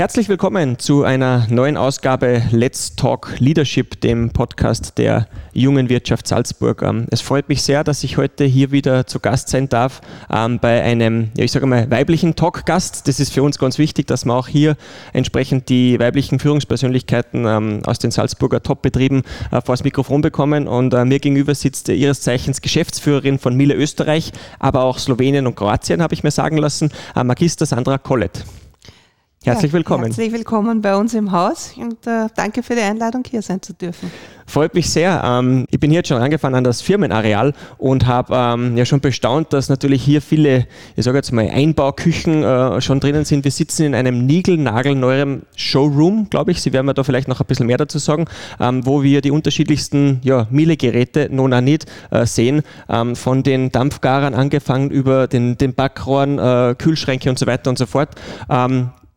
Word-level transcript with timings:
Herzlich 0.00 0.30
willkommen 0.30 0.78
zu 0.78 1.04
einer 1.04 1.46
neuen 1.50 1.76
Ausgabe 1.76 2.42
Let's 2.52 2.96
Talk 2.96 3.34
Leadership, 3.38 4.00
dem 4.00 4.30
Podcast 4.30 4.96
der 4.96 5.28
jungen 5.52 5.90
Wirtschaft 5.90 6.26
Salzburg. 6.26 6.80
Ähm, 6.80 7.04
es 7.10 7.20
freut 7.20 7.50
mich 7.50 7.60
sehr, 7.60 7.84
dass 7.84 8.02
ich 8.02 8.16
heute 8.16 8.46
hier 8.46 8.70
wieder 8.70 9.06
zu 9.06 9.20
Gast 9.20 9.50
sein 9.50 9.68
darf 9.68 10.00
ähm, 10.32 10.58
bei 10.58 10.80
einem, 10.82 11.32
ja, 11.36 11.44
ich 11.44 11.52
sage 11.52 11.66
mal, 11.66 11.90
weiblichen 11.90 12.34
Talk-Gast. 12.34 13.08
Das 13.08 13.20
ist 13.20 13.34
für 13.34 13.42
uns 13.42 13.58
ganz 13.58 13.76
wichtig, 13.76 14.06
dass 14.06 14.24
wir 14.24 14.32
auch 14.32 14.48
hier 14.48 14.78
entsprechend 15.12 15.68
die 15.68 16.00
weiblichen 16.00 16.38
Führungspersönlichkeiten 16.38 17.44
ähm, 17.44 17.82
aus 17.84 17.98
den 17.98 18.10
Salzburger 18.10 18.62
Top-Betrieben 18.62 19.20
äh, 19.50 19.60
vor 19.60 19.74
das 19.74 19.84
Mikrofon 19.84 20.22
bekommen. 20.22 20.66
Und 20.66 20.94
äh, 20.94 21.04
mir 21.04 21.18
gegenüber 21.18 21.54
sitzt 21.54 21.90
ihres 21.90 22.22
Zeichens 22.22 22.62
Geschäftsführerin 22.62 23.38
von 23.38 23.54
Miele 23.54 23.74
Österreich, 23.74 24.32
aber 24.60 24.82
auch 24.82 24.98
Slowenien 24.98 25.46
und 25.46 25.56
Kroatien, 25.56 26.00
habe 26.00 26.14
ich 26.14 26.22
mir 26.22 26.30
sagen 26.30 26.56
lassen, 26.56 26.90
äh, 27.14 27.22
Magister 27.22 27.66
Sandra 27.66 27.98
Kollet. 27.98 28.46
Herzlich 29.42 29.72
willkommen. 29.72 30.04
Herzlich 30.04 30.32
willkommen 30.32 30.82
bei 30.82 30.94
uns 30.94 31.14
im 31.14 31.32
Haus 31.32 31.72
und 31.78 32.06
äh, 32.06 32.26
danke 32.36 32.62
für 32.62 32.74
die 32.74 32.82
Einladung, 32.82 33.22
hier 33.26 33.40
sein 33.40 33.62
zu 33.62 33.72
dürfen. 33.72 34.10
Freut 34.44 34.74
mich 34.74 34.90
sehr. 34.90 35.22
Ähm, 35.24 35.64
ich 35.70 35.80
bin 35.80 35.90
hier 35.90 36.00
jetzt 36.00 36.08
schon 36.08 36.20
angefangen 36.20 36.56
an 36.56 36.64
das 36.64 36.82
Firmenareal 36.82 37.54
und 37.78 38.06
habe 38.06 38.34
ähm, 38.36 38.76
ja 38.76 38.84
schon 38.84 39.00
bestaunt, 39.00 39.54
dass 39.54 39.70
natürlich 39.70 40.02
hier 40.02 40.20
viele, 40.20 40.66
ich 40.94 41.06
sage 41.06 41.16
jetzt 41.16 41.32
mal, 41.32 41.48
Einbauküchen 41.48 42.42
äh, 42.42 42.82
schon 42.82 43.00
drinnen 43.00 43.24
sind. 43.24 43.44
Wir 43.44 43.50
sitzen 43.50 43.86
in 43.86 43.94
einem 43.94 44.26
niegelnagelneuem 44.26 45.44
Showroom, 45.56 46.28
glaube 46.28 46.50
ich. 46.50 46.60
Sie 46.60 46.74
werden 46.74 46.84
mir 46.84 46.92
da 46.92 47.02
vielleicht 47.02 47.26
noch 47.26 47.40
ein 47.40 47.46
bisschen 47.46 47.66
mehr 47.66 47.78
dazu 47.78 47.96
sagen, 47.96 48.26
ähm, 48.60 48.84
wo 48.84 49.02
wir 49.02 49.22
die 49.22 49.30
unterschiedlichsten 49.30 50.20
ja, 50.22 50.48
Miele-Geräte, 50.50 51.30
non 51.30 51.50
nicht, 51.64 51.86
äh, 52.10 52.26
sehen. 52.26 52.60
Ähm, 52.90 53.16
von 53.16 53.42
den 53.42 53.72
Dampfgarern 53.72 54.34
angefangen 54.34 54.90
über 54.90 55.28
den, 55.28 55.56
den 55.56 55.72
Backrohren, 55.72 56.38
äh, 56.38 56.74
Kühlschränke 56.76 57.30
und 57.30 57.38
so 57.38 57.46
weiter 57.46 57.70
und 57.70 57.78
so 57.78 57.86
fort. 57.86 58.10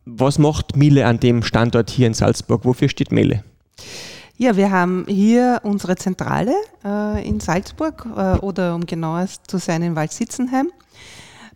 Was 0.06 0.38
macht 0.38 0.76
Miele 0.76 1.06
an 1.06 1.18
dem 1.18 1.42
Standort 1.42 1.90
hier 1.90 2.06
in 2.06 2.14
Salzburg? 2.14 2.64
Wofür 2.64 2.88
steht 2.88 3.10
Miele? 3.10 3.42
Ja, 4.36 4.56
wir 4.56 4.70
haben 4.70 5.06
hier 5.08 5.60
unsere 5.62 5.96
Zentrale 5.96 6.54
äh, 6.84 7.26
in 7.26 7.40
Salzburg 7.40 8.06
äh, 8.16 8.36
oder 8.38 8.74
um 8.74 8.84
genauer 8.84 9.26
zu 9.46 9.58
sein 9.58 9.82
in 9.82 9.96
Waldsitzenheim. 9.96 10.70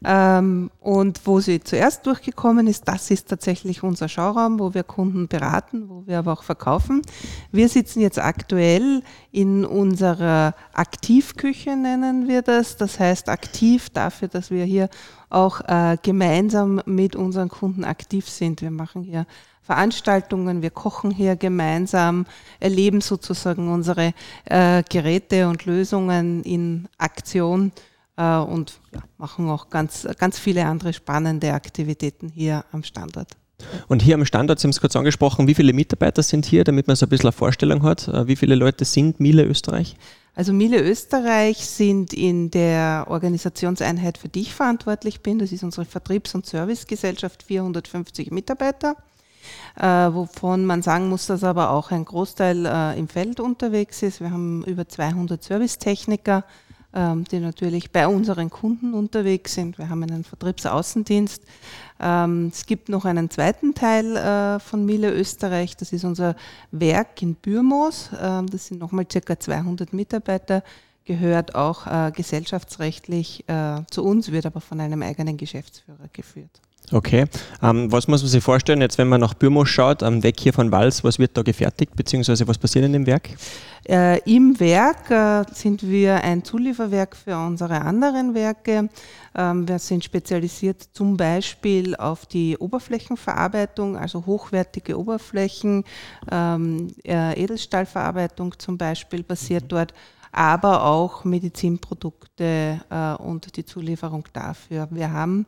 Ähm, 0.04 0.70
und 0.80 1.20
wo 1.24 1.40
sie 1.40 1.60
zuerst 1.60 2.06
durchgekommen 2.06 2.66
ist, 2.66 2.86
das 2.86 3.10
ist 3.10 3.28
tatsächlich 3.28 3.82
unser 3.82 4.08
Schauraum, 4.08 4.60
wo 4.60 4.72
wir 4.72 4.84
Kunden 4.84 5.26
beraten, 5.26 5.88
wo 5.88 6.06
wir 6.06 6.20
aber 6.20 6.32
auch 6.32 6.44
verkaufen. 6.44 7.02
Wir 7.50 7.68
sitzen 7.68 8.00
jetzt 8.00 8.18
aktuell 8.18 9.02
in 9.32 9.64
unserer 9.64 10.54
Aktivküche, 10.72 11.76
nennen 11.76 12.28
wir 12.28 12.42
das. 12.42 12.76
Das 12.76 13.00
heißt 13.00 13.28
aktiv 13.28 13.90
dafür, 13.90 14.28
dass 14.28 14.50
wir 14.50 14.64
hier 14.64 14.88
auch 15.30 15.60
äh, 15.66 15.96
gemeinsam 16.02 16.80
mit 16.86 17.16
unseren 17.16 17.48
Kunden 17.48 17.84
aktiv 17.84 18.28
sind. 18.28 18.62
Wir 18.62 18.70
machen 18.70 19.02
hier 19.02 19.26
Veranstaltungen, 19.62 20.62
wir 20.62 20.70
kochen 20.70 21.10
hier 21.10 21.36
gemeinsam, 21.36 22.24
erleben 22.58 23.02
sozusagen 23.02 23.70
unsere 23.70 24.14
äh, 24.46 24.82
Geräte 24.88 25.46
und 25.48 25.66
Lösungen 25.66 26.42
in 26.42 26.88
Aktion 26.96 27.72
äh, 28.18 28.38
und 28.38 28.80
ja, 28.92 29.00
machen 29.16 29.48
auch 29.48 29.70
ganz, 29.70 30.06
ganz 30.18 30.38
viele 30.38 30.66
andere 30.66 30.92
spannende 30.92 31.54
Aktivitäten 31.54 32.28
hier 32.28 32.64
am 32.72 32.82
Standort. 32.82 33.28
Und 33.88 34.02
hier 34.02 34.14
am 34.14 34.24
Standort, 34.24 34.60
Sie 34.60 34.66
haben 34.66 34.70
es 34.70 34.80
kurz 34.80 34.94
angesprochen, 34.94 35.48
wie 35.48 35.54
viele 35.54 35.72
Mitarbeiter 35.72 36.22
sind 36.22 36.46
hier, 36.46 36.62
damit 36.64 36.86
man 36.86 36.96
so 36.96 37.06
ein 37.06 37.08
bisschen 37.08 37.26
eine 37.26 37.32
Vorstellung 37.32 37.82
hat? 37.82 38.06
Äh, 38.08 38.26
wie 38.26 38.36
viele 38.36 38.54
Leute 38.54 38.84
sind 38.84 39.20
Miele 39.20 39.44
Österreich? 39.44 39.96
Also 40.34 40.52
Miele 40.52 40.80
Österreich 40.80 41.66
sind 41.66 42.12
in 42.12 42.50
der 42.52 43.06
Organisationseinheit, 43.08 44.18
für 44.18 44.28
die 44.28 44.42
ich 44.42 44.54
verantwortlich 44.54 45.20
bin, 45.20 45.40
das 45.40 45.50
ist 45.50 45.64
unsere 45.64 45.84
Vertriebs- 45.84 46.34
und 46.34 46.46
Servicegesellschaft, 46.46 47.42
450 47.42 48.30
Mitarbeiter, 48.30 48.94
äh, 49.76 49.84
wovon 49.84 50.64
man 50.64 50.82
sagen 50.82 51.08
muss, 51.08 51.26
dass 51.26 51.42
aber 51.42 51.70
auch 51.70 51.90
ein 51.90 52.04
Großteil 52.04 52.66
äh, 52.66 52.98
im 52.98 53.08
Feld 53.08 53.40
unterwegs 53.40 54.02
ist. 54.04 54.20
Wir 54.20 54.30
haben 54.30 54.62
über 54.64 54.88
200 54.88 55.42
Servicetechniker, 55.42 56.44
die 56.94 57.38
natürlich 57.38 57.90
bei 57.90 58.08
unseren 58.08 58.48
Kunden 58.48 58.94
unterwegs 58.94 59.54
sind. 59.54 59.76
Wir 59.76 59.90
haben 59.90 60.02
einen 60.02 60.24
Vertriebsaußendienst. 60.24 61.42
Ähm, 62.00 62.50
es 62.52 62.66
gibt 62.66 62.88
noch 62.88 63.04
einen 63.04 63.28
zweiten 63.30 63.74
Teil 63.74 64.16
äh, 64.16 64.60
von 64.60 64.86
Miele 64.86 65.12
Österreich, 65.12 65.76
das 65.76 65.92
ist 65.92 66.04
unser 66.04 66.36
Werk 66.70 67.20
in 67.22 67.34
Bürmoos. 67.34 68.10
Ähm, 68.20 68.48
das 68.48 68.66
sind 68.66 68.80
nochmal 68.80 69.06
circa 69.10 69.38
200 69.38 69.92
Mitarbeiter, 69.92 70.62
gehört 71.04 71.54
auch 71.54 71.86
äh, 71.86 72.12
gesellschaftsrechtlich 72.12 73.48
äh, 73.48 73.82
zu 73.90 74.04
uns, 74.04 74.30
wird 74.30 74.46
aber 74.46 74.60
von 74.60 74.80
einem 74.80 75.02
eigenen 75.02 75.36
Geschäftsführer 75.36 76.08
geführt. 76.12 76.60
Okay. 76.90 77.26
Ähm, 77.62 77.92
was 77.92 78.08
muss 78.08 78.22
man 78.22 78.30
sich 78.30 78.42
vorstellen, 78.42 78.80
jetzt 78.80 78.96
wenn 78.98 79.08
man 79.08 79.20
nach 79.20 79.34
Bürmo 79.34 79.64
schaut, 79.64 80.02
am 80.02 80.22
Weg 80.22 80.40
hier 80.40 80.52
von 80.52 80.72
Wals, 80.72 81.04
was 81.04 81.18
wird 81.18 81.36
da 81.36 81.42
gefertigt, 81.42 81.94
beziehungsweise 81.94 82.48
was 82.48 82.56
passiert 82.56 82.84
in 82.84 82.92
dem 82.92 83.06
Werk? 83.06 83.28
Äh, 83.86 84.18
Im 84.30 84.58
Werk 84.58 85.10
äh, 85.10 85.44
sind 85.52 85.82
wir 85.82 86.22
ein 86.22 86.44
Zulieferwerk 86.44 87.16
für 87.16 87.36
unsere 87.36 87.80
anderen 87.82 88.34
Werke. 88.34 88.88
Ähm, 89.34 89.68
wir 89.68 89.78
sind 89.78 90.04
spezialisiert 90.04 90.88
zum 90.92 91.16
Beispiel 91.16 91.94
auf 91.96 92.26
die 92.26 92.56
Oberflächenverarbeitung, 92.56 93.96
also 93.96 94.24
hochwertige 94.24 94.98
Oberflächen, 94.98 95.84
ähm, 96.30 96.88
äh, 97.04 97.42
Edelstahlverarbeitung 97.42 98.58
zum 98.58 98.78
Beispiel 98.78 99.22
passiert 99.22 99.64
mhm. 99.64 99.68
dort 99.68 99.94
aber 100.30 100.84
auch 100.84 101.24
Medizinprodukte 101.24 102.80
äh, 102.90 103.22
und 103.22 103.56
die 103.56 103.64
Zulieferung 103.64 104.24
dafür. 104.32 104.86
Wir 104.90 105.10
haben 105.10 105.46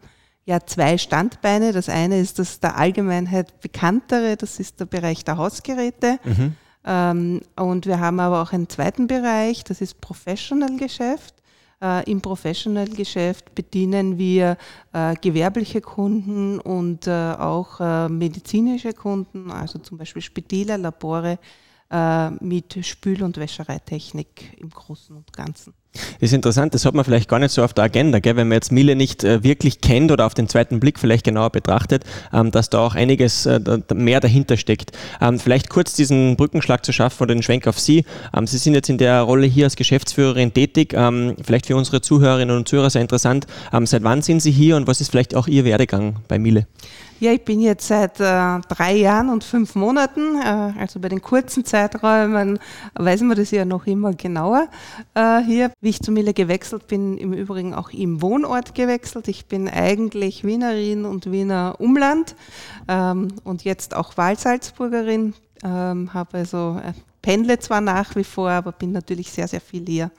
ja 0.50 0.60
zwei 0.66 0.98
Standbeine. 0.98 1.72
Das 1.72 1.88
eine 1.88 2.18
ist 2.18 2.38
das 2.38 2.60
der 2.60 2.76
Allgemeinheit 2.76 3.60
bekanntere, 3.60 4.36
das 4.36 4.60
ist 4.60 4.80
der 4.80 4.86
Bereich 4.86 5.24
der 5.24 5.38
Hausgeräte. 5.38 6.18
Mhm. 6.24 6.56
Ähm, 6.84 7.40
und 7.56 7.86
wir 7.86 8.00
haben 8.00 8.20
aber 8.20 8.42
auch 8.42 8.52
einen 8.52 8.68
zweiten 8.68 9.06
Bereich, 9.06 9.64
das 9.64 9.80
ist 9.80 10.00
Professional-Geschäft. 10.00 11.34
Äh, 11.80 12.10
Im 12.10 12.20
Professional-Geschäft 12.20 13.54
bedienen 13.54 14.18
wir 14.18 14.56
äh, 14.92 15.14
gewerbliche 15.14 15.80
Kunden 15.80 16.58
und 16.58 17.06
äh, 17.06 17.10
auch 17.10 17.80
äh, 17.80 18.08
medizinische 18.08 18.92
Kunden, 18.92 19.50
also 19.50 19.78
zum 19.78 19.98
Beispiel 19.98 20.22
Spitäler, 20.22 20.78
Labore, 20.78 21.38
äh, 21.90 22.30
mit 22.30 22.84
Spül- 22.84 23.22
und 23.22 23.36
Wäschereitechnik 23.36 24.58
im 24.58 24.70
Großen 24.70 25.16
und 25.16 25.32
Ganzen. 25.32 25.74
Das 25.92 26.28
ist 26.28 26.32
interessant, 26.32 26.72
das 26.74 26.84
hat 26.84 26.94
man 26.94 27.04
vielleicht 27.04 27.28
gar 27.28 27.40
nicht 27.40 27.50
so 27.50 27.64
auf 27.64 27.72
der 27.72 27.84
Agenda, 27.84 28.20
gell? 28.20 28.36
wenn 28.36 28.48
man 28.48 28.56
jetzt 28.56 28.70
Miele 28.70 28.94
nicht 28.94 29.24
äh, 29.24 29.42
wirklich 29.42 29.80
kennt 29.80 30.12
oder 30.12 30.24
auf 30.26 30.34
den 30.34 30.48
zweiten 30.48 30.78
Blick 30.78 30.98
vielleicht 31.00 31.24
genauer 31.24 31.50
betrachtet, 31.50 32.04
ähm, 32.32 32.52
dass 32.52 32.70
da 32.70 32.78
auch 32.78 32.94
einiges 32.94 33.46
äh, 33.46 33.60
mehr 33.94 34.20
dahinter 34.20 34.56
steckt. 34.56 34.92
Ähm, 35.20 35.40
vielleicht 35.40 35.68
kurz 35.68 35.94
diesen 35.94 36.36
Brückenschlag 36.36 36.84
zu 36.84 36.92
schaffen 36.92 37.24
oder 37.24 37.34
den 37.34 37.42
Schwenk 37.42 37.66
auf 37.66 37.80
Sie. 37.80 38.04
Ähm, 38.36 38.46
Sie 38.46 38.58
sind 38.58 38.74
jetzt 38.74 38.88
in 38.88 38.98
der 38.98 39.22
Rolle 39.22 39.46
hier 39.46 39.64
als 39.64 39.74
Geschäftsführerin 39.74 40.54
tätig. 40.54 40.94
Ähm, 40.94 41.34
vielleicht 41.44 41.66
für 41.66 41.76
unsere 41.76 42.00
Zuhörerinnen 42.00 42.56
und 42.56 42.68
Zuhörer 42.68 42.90
sehr 42.90 43.02
interessant. 43.02 43.46
Ähm, 43.72 43.86
seit 43.86 44.04
wann 44.04 44.22
sind 44.22 44.40
Sie 44.40 44.52
hier 44.52 44.76
und 44.76 44.86
was 44.86 45.00
ist 45.00 45.10
vielleicht 45.10 45.34
auch 45.34 45.48
Ihr 45.48 45.64
Werdegang 45.64 46.16
bei 46.28 46.38
Miele? 46.38 46.66
Ja, 47.20 47.32
ich 47.32 47.44
bin 47.44 47.60
jetzt 47.60 47.86
seit 47.86 48.18
äh, 48.18 48.60
drei 48.60 48.94
Jahren 48.94 49.28
und 49.28 49.44
fünf 49.44 49.74
Monaten, 49.74 50.40
äh, 50.40 50.72
also 50.80 51.00
bei 51.00 51.10
den 51.10 51.20
kurzen 51.20 51.66
Zeiträumen 51.66 52.58
weiß 52.94 53.20
man 53.20 53.36
das 53.36 53.50
ja 53.50 53.66
noch 53.66 53.86
immer 53.86 54.14
genauer 54.14 54.68
äh, 55.12 55.40
hier. 55.40 55.70
Wie 55.82 55.90
ich 55.90 56.00
zu 56.00 56.12
Mille 56.12 56.32
gewechselt 56.32 56.86
bin, 56.86 57.18
im 57.18 57.34
Übrigen 57.34 57.74
auch 57.74 57.90
im 57.90 58.22
Wohnort 58.22 58.74
gewechselt. 58.74 59.28
Ich 59.28 59.44
bin 59.44 59.68
eigentlich 59.68 60.44
Wienerin 60.44 61.04
und 61.04 61.30
Wiener 61.30 61.74
Umland 61.78 62.36
ähm, 62.88 63.28
und 63.44 63.64
jetzt 63.64 63.94
auch 63.94 64.16
Wahlsalzburgerin. 64.16 65.34
Ähm, 65.62 66.14
habe 66.14 66.38
also 66.38 66.80
äh, 66.82 66.94
pendle 67.20 67.58
zwar 67.58 67.82
nach 67.82 68.16
wie 68.16 68.24
vor, 68.24 68.48
aber 68.48 68.72
bin 68.72 68.92
natürlich 68.92 69.30
sehr, 69.30 69.46
sehr 69.46 69.60
viel 69.60 69.84
hier 69.86 70.10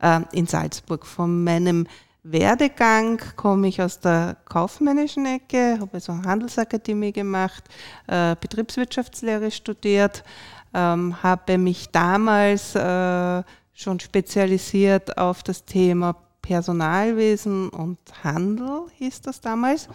äh, 0.00 0.20
in 0.30 0.46
Salzburg. 0.46 1.04
Von 1.04 1.42
meinem 1.42 1.88
Werdegang 2.26 3.20
komme 3.36 3.68
ich 3.68 3.82
aus 3.82 4.00
der 4.00 4.38
kaufmännischen 4.46 5.26
Ecke, 5.26 5.76
habe 5.78 5.92
also 5.92 6.14
Handelsakademie 6.14 7.12
gemacht, 7.12 7.64
äh, 8.06 8.34
Betriebswirtschaftslehre 8.40 9.50
studiert, 9.50 10.24
ähm, 10.72 11.22
habe 11.22 11.58
mich 11.58 11.90
damals 11.90 12.74
äh, 12.74 13.42
schon 13.74 14.00
spezialisiert 14.00 15.18
auf 15.18 15.42
das 15.42 15.66
Thema 15.66 16.16
Personalwesen 16.40 17.68
und 17.68 17.98
Handel, 18.22 18.86
hieß 18.96 19.20
das 19.20 19.42
damals. 19.42 19.88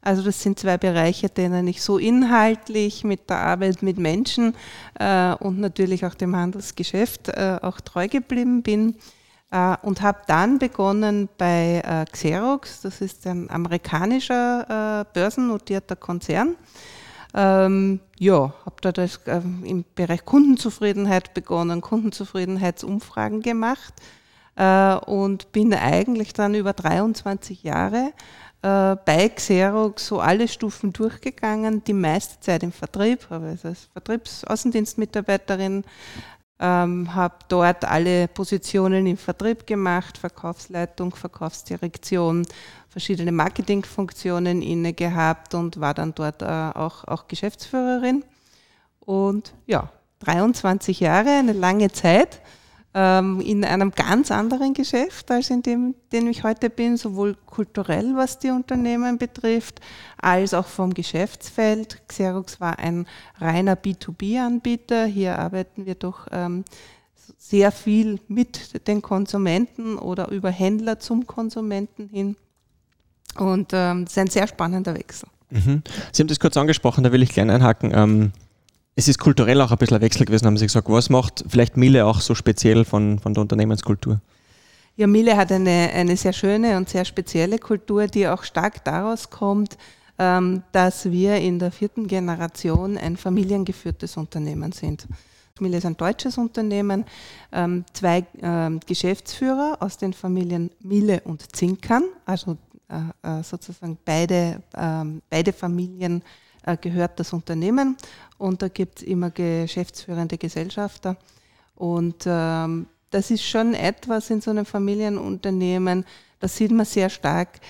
Also 0.00 0.22
das 0.22 0.40
sind 0.40 0.58
zwei 0.58 0.78
Bereiche, 0.78 1.28
denen 1.28 1.66
ich 1.66 1.82
so 1.82 1.98
inhaltlich 1.98 3.04
mit 3.04 3.28
der 3.28 3.40
Arbeit 3.40 3.82
mit 3.82 3.98
Menschen 3.98 4.54
äh, 4.98 5.34
und 5.34 5.60
natürlich 5.60 6.06
auch 6.06 6.14
dem 6.14 6.34
Handelsgeschäft 6.34 7.28
äh, 7.28 7.58
auch 7.60 7.80
treu 7.82 8.08
geblieben 8.08 8.62
bin. 8.62 8.96
Äh, 9.54 9.76
und 9.82 10.02
habe 10.02 10.18
dann 10.26 10.58
begonnen 10.58 11.28
bei 11.38 11.80
äh, 11.84 12.04
Xerox, 12.10 12.80
das 12.80 13.00
ist 13.00 13.24
ein 13.26 13.48
amerikanischer 13.50 15.02
äh, 15.02 15.04
börsennotierter 15.14 15.96
Konzern, 15.96 16.56
Ähm, 17.36 17.98
ja, 18.20 18.54
habe 18.64 18.76
da 18.80 18.92
das 18.92 19.18
im 19.64 19.84
Bereich 19.96 20.24
Kundenzufriedenheit 20.24 21.34
begonnen, 21.34 21.80
Kundenzufriedenheitsumfragen 21.80 23.42
gemacht 23.42 23.92
und 25.06 25.50
bin 25.50 25.74
eigentlich 25.74 26.32
dann 26.32 26.54
über 26.54 26.72
23 26.72 27.64
Jahre 27.64 28.12
bei 28.62 29.28
Xerox 29.34 30.06
so 30.06 30.20
alle 30.20 30.46
Stufen 30.46 30.92
durchgegangen, 30.92 31.82
die 31.82 31.92
meiste 31.92 32.38
Zeit 32.38 32.62
im 32.62 32.70
Vertrieb, 32.70 33.26
also 33.28 33.66
als 33.66 33.88
Vertriebsaußendienstmitarbeiterin, 33.92 35.82
ähm, 36.60 37.14
habe 37.14 37.36
dort 37.48 37.84
alle 37.84 38.28
Positionen 38.28 39.06
im 39.06 39.16
Vertrieb 39.16 39.66
gemacht, 39.66 40.18
Verkaufsleitung, 40.18 41.14
Verkaufsdirektion, 41.14 42.46
verschiedene 42.88 43.32
Marketingfunktionen 43.32 44.62
inne 44.62 44.92
gehabt 44.92 45.54
und 45.54 45.80
war 45.80 45.94
dann 45.94 46.14
dort 46.14 46.42
äh, 46.42 46.46
auch, 46.46 47.04
auch 47.04 47.26
Geschäftsführerin. 47.26 48.24
Und 49.00 49.52
ja, 49.66 49.90
23 50.20 51.00
Jahre, 51.00 51.30
eine 51.30 51.52
lange 51.52 51.90
Zeit 51.92 52.40
in 52.94 53.64
einem 53.64 53.90
ganz 53.90 54.30
anderen 54.30 54.72
Geschäft 54.72 55.30
als 55.32 55.50
in 55.50 55.62
dem, 55.62 55.96
dem 56.12 56.28
ich 56.28 56.44
heute 56.44 56.70
bin, 56.70 56.96
sowohl 56.96 57.34
kulturell, 57.46 58.14
was 58.14 58.38
die 58.38 58.50
Unternehmen 58.50 59.18
betrifft, 59.18 59.80
als 60.16 60.54
auch 60.54 60.66
vom 60.66 60.94
Geschäftsfeld. 60.94 62.02
Xerox 62.06 62.60
war 62.60 62.78
ein 62.78 63.06
reiner 63.40 63.74
B2B-Anbieter. 63.74 65.06
Hier 65.06 65.40
arbeiten 65.40 65.86
wir 65.86 65.96
doch 65.96 66.28
ähm, 66.30 66.64
sehr 67.36 67.72
viel 67.72 68.20
mit 68.28 68.86
den 68.86 69.02
Konsumenten 69.02 69.98
oder 69.98 70.30
über 70.30 70.50
Händler 70.50 71.00
zum 71.00 71.26
Konsumenten 71.26 72.08
hin. 72.08 72.36
Und 73.36 73.72
ähm, 73.72 74.04
das 74.04 74.12
ist 74.12 74.18
ein 74.18 74.30
sehr 74.30 74.46
spannender 74.46 74.94
Wechsel. 74.94 75.28
Mhm. 75.50 75.82
Sie 76.12 76.22
haben 76.22 76.28
das 76.28 76.38
kurz 76.38 76.56
angesprochen, 76.56 77.02
da 77.02 77.10
will 77.10 77.22
ich 77.22 77.30
gleich 77.30 77.50
einhaken. 77.50 77.92
Ähm, 77.92 78.32
es 78.96 79.08
ist 79.08 79.18
kulturell 79.18 79.60
auch 79.60 79.72
ein 79.72 79.78
bisschen 79.78 79.96
ein 79.96 80.02
Wechsel 80.02 80.24
gewesen, 80.24 80.46
haben 80.46 80.56
Sie 80.56 80.66
gesagt. 80.66 80.88
Was 80.88 81.10
macht 81.10 81.44
vielleicht 81.48 81.76
Miele 81.76 82.06
auch 82.06 82.20
so 82.20 82.34
speziell 82.34 82.84
von, 82.84 83.18
von 83.18 83.34
der 83.34 83.42
Unternehmenskultur? 83.42 84.20
Ja, 84.96 85.08
Miele 85.08 85.36
hat 85.36 85.50
eine, 85.50 85.90
eine 85.92 86.16
sehr 86.16 86.32
schöne 86.32 86.76
und 86.76 86.88
sehr 86.88 87.04
spezielle 87.04 87.58
Kultur, 87.58 88.06
die 88.06 88.28
auch 88.28 88.44
stark 88.44 88.84
daraus 88.84 89.28
kommt, 89.28 89.76
ähm, 90.18 90.62
dass 90.70 91.10
wir 91.10 91.36
in 91.36 91.58
der 91.58 91.72
vierten 91.72 92.06
Generation 92.06 92.96
ein 92.96 93.16
familiengeführtes 93.16 94.16
Unternehmen 94.16 94.70
sind. 94.70 95.08
Miele 95.58 95.78
ist 95.78 95.86
ein 95.86 95.96
deutsches 95.96 96.38
Unternehmen, 96.38 97.04
ähm, 97.52 97.84
zwei 97.92 98.24
ähm, 98.42 98.78
Geschäftsführer 98.86 99.76
aus 99.80 99.98
den 99.98 100.12
Familien 100.12 100.70
Miele 100.80 101.20
und 101.24 101.54
Zinkern, 101.56 102.04
also 102.26 102.56
äh, 102.88 103.38
äh, 103.38 103.42
sozusagen 103.42 103.98
beide, 104.04 104.62
beide 105.30 105.52
Familien 105.52 106.22
gehört 106.80 107.20
das 107.20 107.32
Unternehmen 107.32 107.96
und 108.38 108.62
da 108.62 108.68
gibt 108.68 108.98
es 108.98 109.02
immer 109.04 109.30
geschäftsführende 109.30 110.38
Gesellschafter. 110.38 111.16
Und 111.74 112.24
ähm, 112.26 112.86
das 113.10 113.30
ist 113.30 113.44
schon 113.44 113.74
etwas 113.74 114.30
in 114.30 114.40
so 114.40 114.50
einem 114.50 114.64
Familienunternehmen, 114.64 116.04
da 116.40 116.48
sieht 116.48 116.72
man 116.72 116.84
sehr 116.84 117.08
stark 117.10 117.60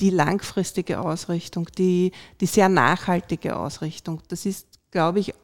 die 0.00 0.10
langfristige 0.10 1.00
Ausrichtung, 1.00 1.66
die, 1.76 2.12
die 2.40 2.46
sehr 2.46 2.68
nachhaltige 2.68 3.56
Ausrichtung. 3.56 4.20
Das 4.28 4.46
ist, 4.46 4.66
glaube 4.90 5.20
ich, 5.20 5.34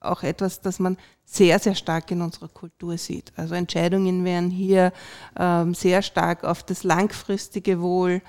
auch 0.00 0.22
etwas, 0.22 0.60
das 0.60 0.78
man 0.78 0.98
sehr, 1.24 1.58
sehr 1.58 1.74
stark 1.74 2.10
in 2.10 2.20
unserer 2.20 2.48
Kultur 2.48 2.98
sieht. 2.98 3.32
Also 3.36 3.54
Entscheidungen 3.54 4.24
werden 4.24 4.50
hier 4.50 4.92
ähm, 5.38 5.74
sehr 5.74 6.02
stark 6.02 6.44
auf 6.44 6.62
das 6.62 6.84
langfristige 6.84 7.80
Wohl 7.80 8.10
äh, 8.12 8.20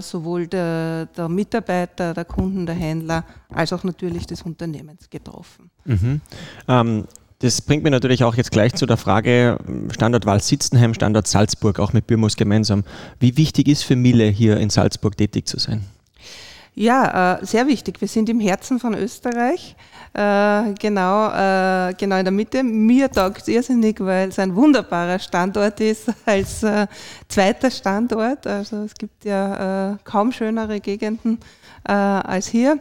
sowohl 0.00 0.46
der, 0.46 1.06
der, 1.06 1.28
Mitarbeiter, 1.28 2.14
der 2.14 2.24
Kunden, 2.24 2.66
der 2.66 2.74
Händler, 2.74 3.24
als 3.52 3.72
auch 3.72 3.84
natürlich 3.84 4.26
des 4.26 4.42
Unternehmens 4.42 5.08
getroffen. 5.10 5.70
Mhm. 5.84 6.20
Ähm, 6.68 7.04
das 7.40 7.62
bringt 7.62 7.82
mich 7.82 7.90
natürlich 7.90 8.22
auch 8.22 8.34
jetzt 8.34 8.50
gleich 8.50 8.74
zu 8.74 8.84
der 8.84 8.98
Frage 8.98 9.58
Standortwahl 9.90 10.42
Sitzenheim, 10.42 10.92
Standort 10.92 11.26
Salzburg, 11.26 11.78
auch 11.80 11.94
mit 11.94 12.06
Bürmus 12.06 12.36
gemeinsam. 12.36 12.84
Wie 13.18 13.36
wichtig 13.38 13.66
ist 13.66 13.82
für 13.82 13.96
Miele 13.96 14.26
hier 14.26 14.58
in 14.58 14.68
Salzburg 14.68 15.16
tätig 15.16 15.46
zu 15.46 15.58
sein? 15.58 15.86
Ja, 16.74 17.38
äh, 17.40 17.44
sehr 17.44 17.66
wichtig. 17.66 18.00
Wir 18.00 18.08
sind 18.08 18.28
im 18.28 18.40
Herzen 18.40 18.78
von 18.78 18.94
Österreich, 18.94 19.76
äh, 20.14 20.72
genau, 20.78 21.28
äh, 21.28 21.94
genau 21.94 22.16
in 22.16 22.24
der 22.24 22.32
Mitte. 22.32 22.62
Mir 22.62 23.10
taugt 23.10 23.42
es 23.42 23.48
irrsinnig, 23.48 24.00
weil 24.00 24.28
es 24.28 24.38
ein 24.38 24.54
wunderbarer 24.54 25.18
Standort 25.18 25.80
ist 25.80 26.12
als 26.26 26.64
zweiter 27.28 27.70
Standort. 27.70 28.46
Also 28.46 28.84
es 28.84 28.94
gibt 28.94 29.24
ja 29.24 29.98
kaum 30.04 30.32
schönere 30.32 30.80
Gegenden 30.80 31.38
als 31.84 32.46
hier. 32.46 32.78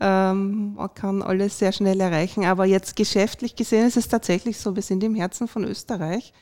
Ähm, 0.00 0.74
man 0.74 0.94
kann 0.94 1.22
alles 1.22 1.58
sehr 1.58 1.72
schnell 1.72 2.00
erreichen, 2.00 2.46
aber 2.46 2.64
jetzt 2.64 2.96
geschäftlich 2.96 3.54
gesehen 3.54 3.86
ist 3.86 3.98
es 3.98 4.08
tatsächlich 4.08 4.58
so, 4.58 4.74
wir 4.74 4.82
sind 4.82 5.04
im 5.04 5.14
Herzen 5.14 5.46
von 5.46 5.62
Österreich, 5.64 6.32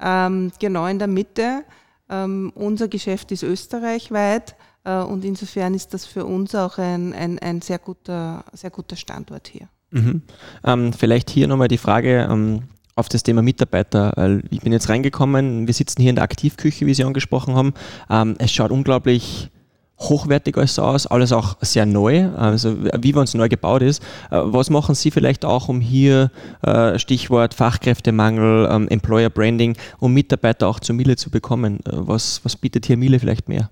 ähm, 0.00 0.50
genau 0.58 0.86
in 0.86 0.98
der 0.98 1.06
Mitte. 1.06 1.62
Ähm, 2.10 2.52
unser 2.56 2.88
Geschäft 2.88 3.30
ist 3.30 3.44
österreichweit 3.44 4.56
und 4.84 5.24
insofern 5.24 5.74
ist 5.74 5.94
das 5.94 6.04
für 6.04 6.24
uns 6.24 6.54
auch 6.54 6.78
ein, 6.78 7.12
ein, 7.12 7.38
ein 7.38 7.62
sehr, 7.62 7.78
guter, 7.78 8.44
sehr 8.52 8.70
guter 8.70 8.96
Standort 8.96 9.48
hier. 9.48 9.68
Mhm. 9.90 10.22
Ähm, 10.64 10.92
vielleicht 10.92 11.30
hier 11.30 11.48
nochmal 11.48 11.68
die 11.68 11.78
Frage 11.78 12.28
ähm, 12.30 12.64
auf 12.96 13.08
das 13.08 13.22
Thema 13.22 13.42
Mitarbeiter. 13.42 14.40
Ich 14.50 14.60
bin 14.60 14.72
jetzt 14.72 14.88
reingekommen, 14.88 15.66
wir 15.66 15.74
sitzen 15.74 16.00
hier 16.00 16.10
in 16.10 16.16
der 16.16 16.24
Aktivküche, 16.24 16.86
wie 16.86 16.94
Sie 16.94 17.04
angesprochen 17.04 17.54
haben. 17.54 17.74
Ähm, 18.10 18.36
es 18.38 18.52
schaut 18.52 18.70
unglaublich 18.70 19.50
hochwertig 19.98 20.56
alles 20.56 20.78
aus, 20.78 21.06
alles 21.06 21.32
auch 21.32 21.56
sehr 21.60 21.86
neu, 21.86 22.28
also 22.36 22.76
wie 22.98 23.14
wenn 23.14 23.22
es 23.22 23.34
neu 23.34 23.48
gebaut 23.48 23.82
ist. 23.82 24.02
Äh, 24.30 24.40
was 24.42 24.70
machen 24.70 24.94
Sie 24.94 25.10
vielleicht 25.10 25.44
auch, 25.44 25.68
um 25.68 25.80
hier, 25.80 26.30
äh, 26.62 26.98
Stichwort 26.98 27.54
Fachkräftemangel, 27.54 28.68
ähm, 28.70 28.88
Employer 28.88 29.30
Branding, 29.30 29.76
um 29.98 30.12
Mitarbeiter 30.12 30.68
auch 30.68 30.80
zu 30.80 30.94
Miele 30.94 31.16
zu 31.16 31.30
bekommen? 31.30 31.80
Äh, 31.86 31.92
was, 31.92 32.40
was 32.44 32.56
bietet 32.56 32.86
hier 32.86 32.96
Miele 32.96 33.18
vielleicht 33.18 33.48
mehr? 33.48 33.70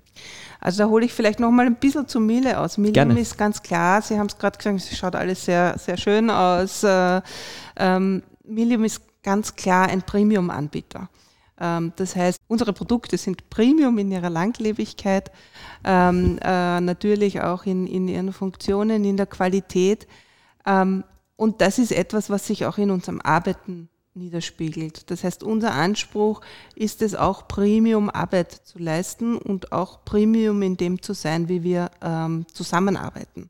Also 0.63 0.83
da 0.83 0.89
hole 0.89 1.05
ich 1.05 1.11
vielleicht 1.11 1.41
noch 1.41 1.51
mal 1.51 1.65
ein 1.65 1.75
bisschen 1.75 2.07
zu 2.07 2.21
Miele 2.21 2.57
aus. 2.57 2.77
Miele 2.77 3.19
ist 3.19 3.37
ganz 3.37 3.61
klar, 3.61 4.01
Sie 4.01 4.17
haben 4.17 4.27
es 4.27 4.37
gerade 4.37 4.57
gesagt, 4.57 4.77
es 4.79 4.97
schaut 4.97 5.13
alles 5.13 5.43
sehr, 5.43 5.77
sehr 5.77 5.97
schön 5.97 6.29
aus. 6.29 6.83
Äh, 6.83 7.21
ähm, 7.75 8.23
Milium 8.45 8.85
ist 8.85 9.01
ganz 9.23 9.57
klar 9.57 9.89
ein 9.89 10.03
Premium-Anbieter. 10.03 11.09
Ähm, 11.59 11.91
das 11.97 12.15
heißt, 12.15 12.39
unsere 12.47 12.71
Produkte 12.71 13.17
sind 13.17 13.49
Premium 13.49 13.97
in 13.97 14.09
ihrer 14.09 14.29
Langlebigkeit, 14.29 15.31
ähm, 15.83 16.39
äh, 16.41 16.79
natürlich 16.79 17.41
auch 17.41 17.65
in, 17.65 17.85
in 17.85 18.07
ihren 18.07 18.31
Funktionen, 18.31 19.03
in 19.03 19.17
der 19.17 19.27
Qualität. 19.27 20.07
Ähm, 20.65 21.03
und 21.35 21.59
das 21.59 21.77
ist 21.77 21.91
etwas, 21.91 22.29
was 22.29 22.47
sich 22.47 22.65
auch 22.65 22.77
in 22.77 22.89
unserem 22.89 23.19
Arbeiten 23.19 23.89
niederspiegelt. 24.15 25.09
Das 25.09 25.23
heißt, 25.23 25.43
unser 25.43 25.73
Anspruch 25.73 26.41
ist 26.75 27.01
es 27.01 27.15
auch, 27.15 27.47
Premium-Arbeit 27.47 28.51
zu 28.51 28.79
leisten 28.79 29.37
und 29.37 29.71
auch 29.71 30.05
Premium 30.05 30.61
in 30.61 30.77
dem 30.77 31.01
zu 31.01 31.13
sein, 31.13 31.49
wie 31.49 31.63
wir 31.63 31.91
ähm, 32.01 32.45
zusammenarbeiten. 32.53 33.49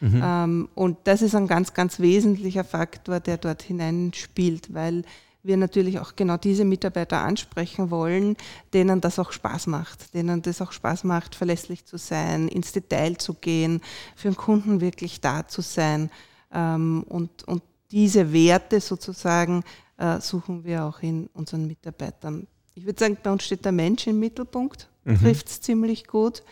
Mhm. 0.00 0.22
Ähm, 0.24 0.68
und 0.74 0.98
das 1.04 1.22
ist 1.22 1.34
ein 1.34 1.46
ganz, 1.46 1.74
ganz 1.74 2.00
wesentlicher 2.00 2.64
Faktor, 2.64 3.20
der 3.20 3.38
dort 3.38 3.62
hineinspielt, 3.62 4.74
weil 4.74 5.04
wir 5.44 5.56
natürlich 5.56 5.98
auch 5.98 6.14
genau 6.14 6.36
diese 6.36 6.64
Mitarbeiter 6.64 7.20
ansprechen 7.22 7.90
wollen, 7.90 8.36
denen 8.74 9.00
das 9.00 9.18
auch 9.18 9.32
Spaß 9.32 9.66
macht, 9.66 10.14
denen 10.14 10.42
das 10.42 10.60
auch 10.60 10.72
Spaß 10.72 11.04
macht, 11.04 11.34
verlässlich 11.34 11.84
zu 11.84 11.98
sein, 11.98 12.48
ins 12.48 12.72
Detail 12.72 13.16
zu 13.16 13.34
gehen, 13.34 13.80
für 14.14 14.28
den 14.28 14.36
Kunden 14.36 14.80
wirklich 14.80 15.20
da 15.20 15.46
zu 15.46 15.60
sein 15.60 16.10
ähm, 16.52 17.04
und, 17.08 17.46
und 17.48 17.62
diese 17.90 18.32
Werte 18.32 18.80
sozusagen 18.80 19.64
äh, 19.96 20.20
suchen 20.20 20.64
wir 20.64 20.84
auch 20.84 21.00
in 21.02 21.28
unseren 21.34 21.66
Mitarbeitern. 21.66 22.46
Ich 22.74 22.86
würde 22.86 22.98
sagen, 22.98 23.18
bei 23.22 23.30
uns 23.30 23.44
steht 23.44 23.64
der 23.64 23.72
Mensch 23.72 24.06
im 24.06 24.18
Mittelpunkt, 24.18 24.88
mhm. 25.04 25.18
trifft 25.18 25.48
es 25.48 25.60
ziemlich 25.60 26.06
gut. 26.06 26.42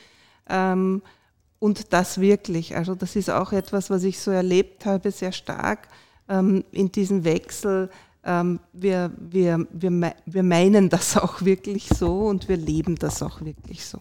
Ähm, 0.49 1.03
und 1.59 1.93
das 1.93 2.21
wirklich, 2.21 2.77
also 2.77 2.95
das 2.95 3.17
ist 3.17 3.31
auch 3.31 3.53
etwas, 3.53 3.91
was 3.91 4.03
ich 4.05 4.19
so 4.19 4.31
erlebt 4.31 4.87
habe, 4.87 5.11
sehr 5.11 5.33
stark 5.33 5.89
ähm, 6.29 6.65
in 6.73 6.91
diesem 6.91 7.25
Wechsel. 7.25 7.91
Ähm, 8.25 8.61
wir, 8.73 9.13
wir, 9.19 9.67
wir, 9.71 10.15
wir 10.25 10.43
meinen 10.43 10.89
das 10.89 11.17
auch 11.19 11.43
wirklich 11.43 11.89
so 11.89 12.27
und 12.27 12.49
wir 12.49 12.57
leben 12.57 12.97
das 12.97 13.23
auch 13.23 13.43
wirklich 13.43 13.85
so. 13.85 14.01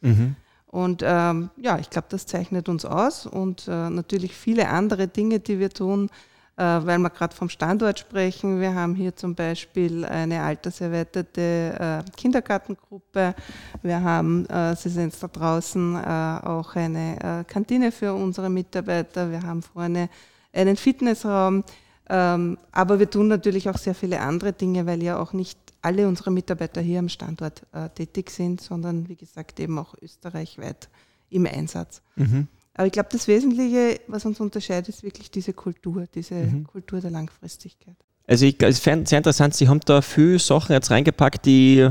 Mhm. 0.00 0.36
Und 0.66 1.02
ähm, 1.04 1.50
ja, 1.56 1.80
ich 1.80 1.90
glaube, 1.90 2.06
das 2.10 2.26
zeichnet 2.26 2.68
uns 2.68 2.84
aus 2.84 3.26
und 3.26 3.66
äh, 3.66 3.90
natürlich 3.90 4.36
viele 4.36 4.68
andere 4.68 5.08
Dinge, 5.08 5.40
die 5.40 5.58
wir 5.58 5.70
tun, 5.70 6.10
weil 6.60 6.98
wir 6.98 7.10
gerade 7.10 7.34
vom 7.34 7.48
Standort 7.48 7.98
sprechen. 7.98 8.60
Wir 8.60 8.74
haben 8.74 8.94
hier 8.94 9.16
zum 9.16 9.34
Beispiel 9.34 10.04
eine 10.04 10.42
alterserweiterte 10.42 12.04
äh, 12.06 12.10
Kindergartengruppe. 12.16 13.34
Wir 13.82 14.02
haben, 14.02 14.46
äh, 14.46 14.76
Sie 14.76 14.90
sehen 14.90 15.08
es 15.08 15.18
da 15.20 15.28
draußen, 15.28 15.96
auch 15.96 16.76
eine 16.76 17.44
Kantine 17.46 17.92
für 17.92 18.12
unsere 18.12 18.50
Mitarbeiter. 18.50 19.30
Wir 19.30 19.42
haben 19.42 19.62
vorne 19.62 20.10
einen 20.52 20.76
Fitnessraum. 20.76 21.64
Ähm, 22.08 22.58
aber 22.72 22.98
wir 22.98 23.08
tun 23.08 23.28
natürlich 23.28 23.68
auch 23.68 23.78
sehr 23.78 23.94
viele 23.94 24.20
andere 24.20 24.52
Dinge, 24.52 24.84
weil 24.84 25.02
ja 25.02 25.18
auch 25.18 25.32
nicht 25.32 25.58
alle 25.80 26.08
unsere 26.08 26.30
Mitarbeiter 26.30 26.80
hier 26.80 26.98
am 26.98 27.08
Standort 27.08 27.62
tätig 27.94 28.30
sind, 28.30 28.60
sondern 28.60 29.08
wie 29.08 29.16
gesagt 29.16 29.58
eben 29.60 29.78
auch 29.78 29.94
österreichweit 30.02 30.90
im 31.30 31.46
Einsatz. 31.46 32.02
Mhm. 32.16 32.48
Aber 32.74 32.86
ich 32.86 32.92
glaube, 32.92 33.08
das 33.12 33.28
Wesentliche, 33.28 34.00
was 34.06 34.24
uns 34.24 34.40
unterscheidet, 34.40 34.88
ist 34.88 35.02
wirklich 35.02 35.30
diese 35.30 35.52
Kultur, 35.52 36.06
diese 36.14 36.34
mhm. 36.34 36.64
Kultur 36.64 37.00
der 37.00 37.10
Langfristigkeit. 37.10 37.96
Also 38.26 38.46
ich, 38.46 38.62
es 38.62 38.78
ist 38.78 38.84
sehr 38.84 39.18
interessant, 39.18 39.54
Sie 39.54 39.68
haben 39.68 39.80
da 39.80 40.02
viele 40.02 40.38
Sachen 40.38 40.72
jetzt 40.72 40.90
reingepackt, 40.90 41.46
die 41.46 41.90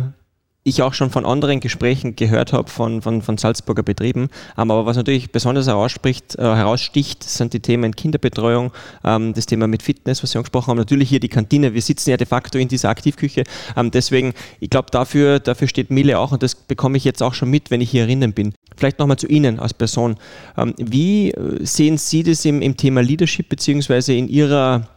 ich 0.69 0.81
auch 0.81 0.93
schon 0.93 1.09
von 1.09 1.25
anderen 1.25 1.59
Gesprächen 1.59 2.15
gehört 2.15 2.53
habe 2.53 2.69
von, 2.69 3.01
von, 3.01 3.21
von 3.21 3.37
Salzburger 3.37 3.83
Betrieben. 3.83 4.29
Ähm, 4.57 4.71
aber 4.71 4.85
was 4.85 4.97
natürlich 4.97 5.31
besonders 5.31 5.67
herausspricht, 5.67 6.35
äh, 6.37 6.43
heraussticht, 6.43 7.23
sind 7.23 7.53
die 7.53 7.59
Themen 7.59 7.95
Kinderbetreuung, 7.95 8.71
ähm, 9.03 9.33
das 9.33 9.45
Thema 9.45 9.67
mit 9.67 9.83
Fitness, 9.83 10.23
was 10.23 10.31
Sie 10.31 10.37
angesprochen 10.37 10.71
haben, 10.71 10.77
natürlich 10.77 11.09
hier 11.09 11.19
die 11.19 11.29
Kantine. 11.29 11.73
Wir 11.73 11.81
sitzen 11.81 12.09
ja 12.09 12.17
de 12.17 12.27
facto 12.27 12.57
in 12.57 12.67
dieser 12.67 12.89
Aktivküche. 12.89 13.43
Ähm, 13.75 13.91
deswegen, 13.91 14.33
ich 14.59 14.69
glaube, 14.69 14.87
dafür, 14.91 15.39
dafür 15.39 15.67
steht 15.67 15.91
Mille 15.91 16.19
auch 16.19 16.31
und 16.31 16.43
das 16.43 16.55
bekomme 16.55 16.97
ich 16.97 17.03
jetzt 17.03 17.21
auch 17.21 17.33
schon 17.33 17.49
mit, 17.49 17.71
wenn 17.71 17.81
ich 17.81 17.91
hier 17.91 18.03
erinnern 18.03 18.33
bin. 18.33 18.53
Vielleicht 18.77 18.99
nochmal 18.99 19.17
zu 19.17 19.27
Ihnen 19.27 19.59
als 19.59 19.73
Person. 19.73 20.15
Wie 20.77 21.31
äh, 21.31 21.65
sehen 21.65 21.97
Sie 21.97 22.23
das 22.23 22.45
im, 22.45 22.61
im 22.61 22.77
Thema 22.77 23.01
Leadership 23.01 23.49
beziehungsweise 23.49 24.13
in 24.13 24.29
Ihrer 24.29 24.87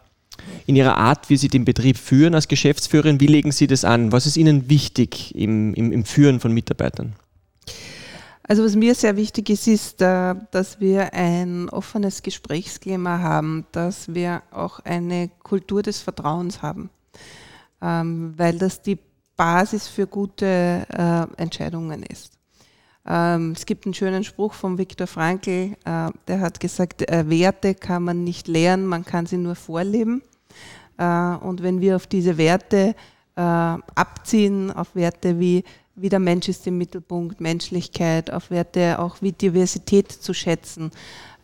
in 0.67 0.77
Ihrer 0.77 0.97
Art, 0.97 1.31
wie 1.31 1.37
Sie 1.37 1.49
den 1.49 1.65
Betrieb 1.65 1.97
führen 1.97 2.35
als 2.35 2.49
Geschäftsführerin. 2.49 3.21
Wie 3.21 3.27
legen 3.27 3.53
Sie 3.53 3.67
das 3.67 3.85
an? 3.85 4.13
Was 4.13 4.27
ist 4.27 4.37
Ihnen 4.37 4.69
wichtig 4.69 5.35
im, 5.35 5.75
im, 5.75 5.93
im 5.93 6.05
Führen 6.05 6.41
von 6.41 6.53
Mitarbeitern? 6.53 7.15
Also 8.45 8.65
was 8.65 8.75
mir 8.75 8.95
sehr 8.95 9.17
wichtig 9.17 9.51
ist, 9.51 9.69
ist, 9.69 10.03
äh, 10.03 10.35
dass 10.51 10.81
wir 10.81 11.15
ein 11.15 11.69
offenes 11.69 12.23
Gesprächsklima 12.23 13.21
haben, 13.21 13.67
dass 13.73 14.13
wir 14.13 14.43
auch 14.51 14.81
eine 14.81 15.31
Kultur 15.43 15.83
des 15.83 16.01
Vertrauens 16.01 16.61
haben, 16.61 16.91
ähm, 17.81 18.35
weil 18.37 18.59
das 18.59 18.83
die 18.83 18.99
Basis 19.37 19.89
für 19.89 20.07
gute 20.07 20.87
äh, 20.89 21.41
Entscheidungen 21.41 22.03
ist. 22.03 22.33
Ähm, 23.07 23.53
es 23.57 23.67
gibt 23.67 23.85
einen 23.85 23.95
schönen 23.95 24.25
Spruch 24.25 24.53
von 24.55 24.79
Viktor 24.79 25.07
Frankl, 25.07 25.77
äh, 25.85 26.11
der 26.29 26.41
hat 26.41 26.61
gesagt, 26.61 27.03
Werte 27.09 27.75
kann 27.75 28.05
man 28.05 28.25
nicht 28.25 28.47
lernen, 28.49 28.87
man 28.87 29.05
kann 29.05 29.27
sie 29.27 29.39
nur 29.39 29.57
vorleben. 29.57 30.23
Äh, 30.99 31.37
und 31.37 31.63
wenn 31.63 31.81
wir 31.81 31.97
auf 31.97 32.07
diese 32.07 32.39
Werte 32.39 32.95
äh, 33.37 33.41
abziehen, 33.41 34.71
auf 34.71 34.95
Werte 34.95 35.41
wie, 35.41 35.65
wie 35.97 36.09
der 36.09 36.21
Mensch 36.21 36.49
ist 36.49 36.67
im 36.67 36.79
Mittelpunkt, 36.79 37.41
Menschlichkeit, 37.41 38.33
auf 38.33 38.51
Werte 38.51 38.99
auch 38.99 39.17
wie 39.21 39.33
Diversität 39.33 40.13
zu 40.13 40.33
schätzen, 40.33 40.91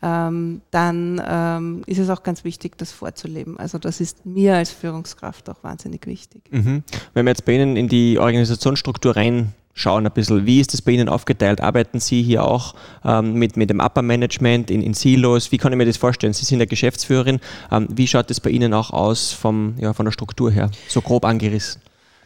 ähm, 0.00 0.60
dann 0.70 1.20
ähm, 1.26 1.82
ist 1.86 1.98
es 1.98 2.08
auch 2.08 2.22
ganz 2.22 2.44
wichtig, 2.44 2.78
das 2.78 2.92
vorzuleben. 2.92 3.58
Also 3.58 3.78
das 3.78 4.00
ist 4.00 4.24
mir 4.24 4.54
als 4.54 4.70
Führungskraft 4.70 5.50
auch 5.50 5.62
wahnsinnig 5.64 6.06
wichtig. 6.06 6.42
Mhm. 6.50 6.84
Wenn 7.14 7.26
wir 7.26 7.30
jetzt 7.30 7.44
bei 7.44 7.54
Ihnen 7.54 7.76
in 7.76 7.88
die 7.88 8.18
Organisationsstruktur 8.18 9.16
rein 9.16 9.54
schauen 9.78 10.06
ein 10.06 10.12
bisschen, 10.12 10.44
wie 10.44 10.60
ist 10.60 10.72
das 10.72 10.82
bei 10.82 10.92
Ihnen 10.92 11.08
aufgeteilt? 11.08 11.60
Arbeiten 11.60 12.00
Sie 12.00 12.22
hier 12.22 12.44
auch 12.44 12.74
ähm, 13.04 13.34
mit, 13.34 13.56
mit 13.56 13.70
dem 13.70 13.80
Upper 13.80 14.02
Management 14.02 14.70
in, 14.70 14.82
in 14.82 14.94
Silos? 14.94 15.52
Wie 15.52 15.58
kann 15.58 15.72
ich 15.72 15.78
mir 15.78 15.86
das 15.86 15.96
vorstellen? 15.96 16.32
Sie 16.32 16.44
sind 16.44 16.58
ja 16.58 16.66
Geschäftsführerin. 16.66 17.40
Ähm, 17.70 17.88
wie 17.90 18.06
schaut 18.06 18.28
das 18.30 18.40
bei 18.40 18.50
Ihnen 18.50 18.74
auch 18.74 18.90
aus 18.90 19.32
vom, 19.32 19.74
ja, 19.78 19.92
von 19.92 20.04
der 20.04 20.12
Struktur 20.12 20.50
her? 20.50 20.70
So 20.88 21.00
grob 21.00 21.24
angerissen. 21.24 21.80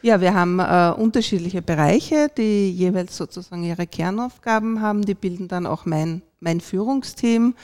Ja, 0.04 0.21
wir 0.21 0.35
haben 0.35 0.59
äh, 0.59 0.92
unterschiedliche 1.00 1.62
Bereiche, 1.62 2.28
die 2.37 2.73
jeweils 2.73 3.16
sozusagen 3.16 3.62
ihre 3.62 3.87
Kernaufgaben 3.87 4.80
haben. 4.80 5.02
Die 5.02 5.14
bilden 5.14 5.47
dann 5.47 5.64
auch 5.64 5.87
mein, 5.87 6.23
mein 6.40 6.61
Führungsteam. 6.61 7.54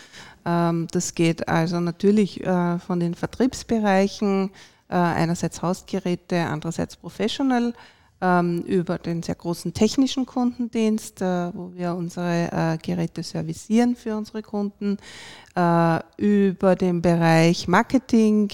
Ähm, 0.47 0.87
das 0.93 1.17
geht 1.17 1.49
also 1.49 1.81
natürlich 1.81 2.45
äh, 2.47 2.79
von 2.79 3.01
den 3.01 3.15
Vertriebsbereichen, 3.15 4.51
äh, 4.89 4.95
einerseits 4.95 5.63
Hausgeräte, 5.63 6.45
andererseits 6.45 6.97
Professional 6.97 7.75
über 8.21 8.99
den 8.99 9.23
sehr 9.23 9.37
großen 9.37 9.73
technischen 9.75 10.27
Kundendienst, 10.27 11.23
äh, 11.23 11.55
wo 11.55 11.71
wir 11.75 11.95
unsere 11.95 12.51
äh, 12.51 12.79
Geräte 12.79 13.23
servicieren 13.23 13.95
für 13.95 14.17
unsere 14.17 14.43
Kunden, 14.43 14.97
äh, 15.55 16.01
über 16.17 16.75
den 16.75 17.01
Bereich 17.01 17.69
Marketing, 17.69 18.51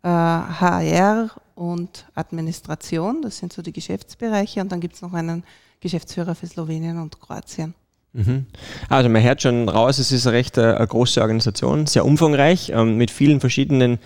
HR 0.00 1.30
und 1.56 2.06
Administration, 2.14 3.20
das 3.20 3.38
sind 3.38 3.52
so 3.52 3.62
die 3.62 3.72
Geschäftsbereiche, 3.72 4.60
und 4.60 4.70
dann 4.70 4.80
gibt 4.80 4.94
es 4.94 5.02
noch 5.02 5.12
einen 5.12 5.42
Geschäftsführer 5.80 6.36
für 6.36 6.46
Slowenien 6.46 6.98
und 6.98 7.20
Kroatien. 7.20 7.74
Mhm. 8.12 8.46
Also 8.88 9.08
man 9.08 9.22
hört 9.22 9.42
schon 9.42 9.68
raus, 9.68 9.98
es 9.98 10.12
ist 10.12 10.26
eine 10.26 10.36
recht 10.36 10.56
eine 10.58 10.86
große 10.86 11.20
Organisation, 11.20 11.86
sehr 11.86 12.04
umfangreich, 12.04 12.70
ähm, 12.70 12.96
mit 12.96 13.10
vielen 13.10 13.40
verschiedenen 13.40 13.98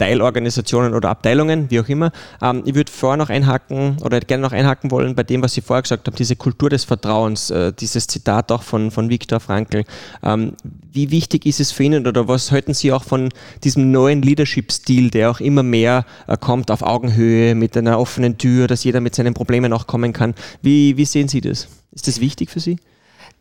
Teilorganisationen 0.00 0.94
oder 0.94 1.10
Abteilungen, 1.10 1.70
wie 1.70 1.78
auch 1.78 1.88
immer. 1.88 2.10
Ähm, 2.40 2.62
ich 2.64 2.74
würde 2.74 2.90
vorher 2.90 3.18
noch 3.18 3.28
einhaken 3.28 3.98
oder 4.02 4.18
gerne 4.20 4.40
noch 4.40 4.52
einhaken 4.52 4.90
wollen 4.90 5.14
bei 5.14 5.24
dem, 5.24 5.42
was 5.42 5.52
Sie 5.52 5.60
vorher 5.60 5.82
gesagt 5.82 6.06
haben, 6.06 6.16
diese 6.16 6.36
Kultur 6.36 6.70
des 6.70 6.84
Vertrauens, 6.84 7.50
äh, 7.50 7.72
dieses 7.72 8.06
Zitat 8.06 8.50
auch 8.50 8.62
von, 8.62 8.90
von 8.90 9.10
Viktor 9.10 9.40
Frankl. 9.40 9.84
Ähm, 10.22 10.54
wie 10.90 11.10
wichtig 11.10 11.44
ist 11.44 11.60
es 11.60 11.70
für 11.70 11.82
Ihnen 11.82 12.06
oder 12.06 12.26
was 12.28 12.50
halten 12.50 12.72
Sie 12.72 12.92
auch 12.92 13.04
von 13.04 13.28
diesem 13.62 13.90
neuen 13.90 14.22
Leadership-Stil, 14.22 15.10
der 15.10 15.30
auch 15.30 15.40
immer 15.40 15.62
mehr 15.62 16.06
äh, 16.26 16.38
kommt 16.38 16.70
auf 16.70 16.80
Augenhöhe, 16.82 17.54
mit 17.54 17.76
einer 17.76 17.98
offenen 17.98 18.38
Tür, 18.38 18.68
dass 18.68 18.84
jeder 18.84 19.02
mit 19.02 19.14
seinen 19.14 19.34
Problemen 19.34 19.70
auch 19.74 19.86
kommen 19.86 20.14
kann? 20.14 20.34
Wie, 20.62 20.96
wie 20.96 21.04
sehen 21.04 21.28
Sie 21.28 21.42
das? 21.42 21.68
Ist 21.92 22.08
das 22.08 22.20
wichtig 22.20 22.48
für 22.48 22.60
Sie? 22.60 22.78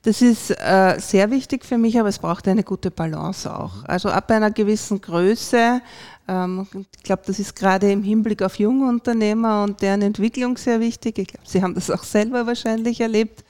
Das 0.03 0.21
ist 0.21 0.51
äh, 0.51 0.95
sehr 0.97 1.29
wichtig 1.29 1.65
für 1.65 1.77
mich, 1.77 1.99
aber 1.99 2.07
es 2.07 2.19
braucht 2.19 2.47
eine 2.47 2.63
gute 2.63 2.89
Balance 2.89 3.53
auch. 3.53 3.83
Also 3.83 4.07
ab 4.07 4.31
einer 4.31 4.49
gewissen 4.49 5.01
Größe, 5.01 5.81
ich 6.29 7.03
glaube, 7.03 7.23
das 7.25 7.39
ist 7.39 7.55
gerade 7.55 7.91
im 7.91 8.03
Hinblick 8.03 8.43
auf 8.43 8.59
junge 8.59 8.87
Unternehmer 8.87 9.63
und 9.63 9.81
deren 9.81 10.01
Entwicklung 10.03 10.57
sehr 10.57 10.79
wichtig. 10.79 11.17
Ich 11.17 11.27
glaube, 11.27 11.47
Sie 11.47 11.63
haben 11.63 11.73
das 11.73 11.89
auch 11.89 12.03
selber 12.03 12.45
wahrscheinlich 12.45 13.01
erlebt. 13.01 13.43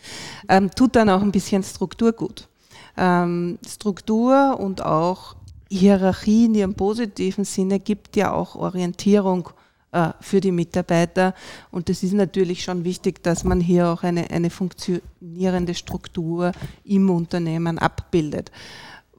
Ähm, 0.47 0.71
tut 0.71 0.95
dann 0.95 1.09
auch 1.09 1.21
ein 1.21 1.31
bisschen 1.31 1.63
Struktur 1.63 2.13
gut. 2.13 2.47
Ähm, 2.95 3.59
Struktur 3.67 4.57
und 4.59 4.83
auch 4.85 5.35
Hierarchie 5.69 6.45
in 6.45 6.55
ihrem 6.55 6.73
positiven 6.73 7.43
Sinne 7.43 7.79
gibt 7.79 8.15
ja 8.15 8.31
auch 8.31 8.55
Orientierung 8.55 9.49
äh, 9.91 10.09
für 10.21 10.39
die 10.39 10.51
Mitarbeiter. 10.51 11.33
Und 11.71 11.89
es 11.89 12.03
ist 12.03 12.13
natürlich 12.13 12.63
schon 12.63 12.83
wichtig, 12.83 13.23
dass 13.23 13.43
man 13.43 13.59
hier 13.59 13.89
auch 13.89 14.03
eine, 14.03 14.29
eine 14.29 14.49
funktionierende 14.49 15.73
Struktur 15.73 16.51
im 16.85 17.09
Unternehmen 17.09 17.77
abbildet. 17.77 18.51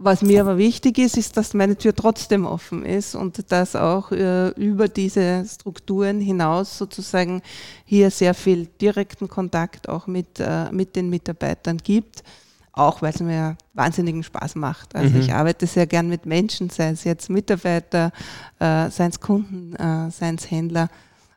Was 0.02 0.22
mir 0.22 0.40
aber 0.40 0.56
wichtig 0.56 0.96
ist, 0.96 1.18
ist, 1.18 1.36
dass 1.36 1.52
meine 1.52 1.76
Tür 1.76 1.94
trotzdem 1.94 2.46
offen 2.46 2.86
ist 2.86 3.14
und 3.14 3.52
dass 3.52 3.76
auch 3.76 4.10
äh, 4.12 4.48
über 4.52 4.88
diese 4.88 5.44
Strukturen 5.46 6.22
hinaus 6.22 6.78
sozusagen 6.78 7.42
hier 7.84 8.10
sehr 8.10 8.32
viel 8.32 8.66
direkten 8.80 9.28
Kontakt 9.28 9.90
auch 9.90 10.06
mit, 10.06 10.40
äh, 10.40 10.72
mit 10.72 10.96
den 10.96 11.10
Mitarbeitern 11.10 11.76
gibt 11.76 12.24
auch 12.72 13.02
weil 13.02 13.12
es 13.12 13.20
mir 13.20 13.56
wahnsinnigen 13.74 14.22
Spaß 14.22 14.54
macht. 14.54 14.94
Also 14.94 15.16
mhm. 15.16 15.20
ich 15.20 15.32
arbeite 15.34 15.66
sehr 15.66 15.86
gern 15.86 16.08
mit 16.08 16.24
Menschen, 16.24 16.70
sei 16.70 16.90
es 16.90 17.04
jetzt 17.04 17.28
Mitarbeiter, 17.28 18.12
äh, 18.58 18.88
seien 18.90 19.10
es 19.10 19.20
Kunden, 19.20 19.74
äh, 19.74 20.10
seien 20.10 20.36
es 20.36 20.50
Händler. 20.50 20.88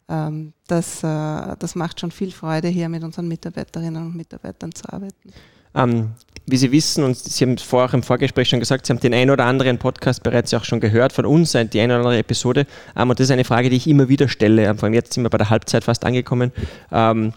Ähm, 0.08 0.54
das, 0.68 1.04
äh, 1.04 1.56
das 1.58 1.76
macht 1.76 2.00
schon 2.00 2.12
viel 2.12 2.32
Freude, 2.32 2.68
hier 2.68 2.88
mit 2.88 3.04
unseren 3.04 3.28
Mitarbeiterinnen 3.28 4.06
und 4.06 4.16
Mitarbeitern 4.16 4.74
zu 4.74 4.88
arbeiten. 4.92 5.34
Ähm, 5.76 6.12
wie 6.46 6.58
Sie 6.58 6.72
wissen, 6.72 7.04
und 7.04 7.18
Sie 7.18 7.44
haben 7.46 7.54
es 7.54 7.64
vorher 7.64 7.90
auch 7.90 7.94
im 7.94 8.04
Vorgespräch 8.04 8.50
schon 8.50 8.60
gesagt, 8.60 8.86
Sie 8.86 8.94
haben 8.94 9.00
den 9.00 9.14
einen 9.14 9.32
oder 9.32 9.46
anderen 9.46 9.78
Podcast 9.78 10.24
bereits 10.24 10.54
auch 10.54 10.66
schon 10.66 10.80
gehört 10.80 11.14
von 11.14 11.26
uns, 11.26 11.54
die 11.54 11.80
eine 11.80 11.94
oder 11.94 12.04
andere 12.04 12.18
Episode. 12.18 12.66
Ähm, 12.98 13.10
und 13.10 13.20
das 13.20 13.26
ist 13.26 13.32
eine 13.32 13.46
Frage, 13.46 13.70
die 13.70 13.78
ich 13.78 13.88
immer 13.88 14.10
wieder 14.10 14.28
stelle. 14.28 14.76
Vor 14.76 14.86
allem 14.86 14.94
jetzt 14.94 15.14
sind 15.14 15.24
wir 15.24 15.30
bei 15.30 15.38
der 15.38 15.50
Halbzeit 15.50 15.84
fast 15.84 16.06
angekommen. 16.06 16.52
Ähm, 16.92 17.34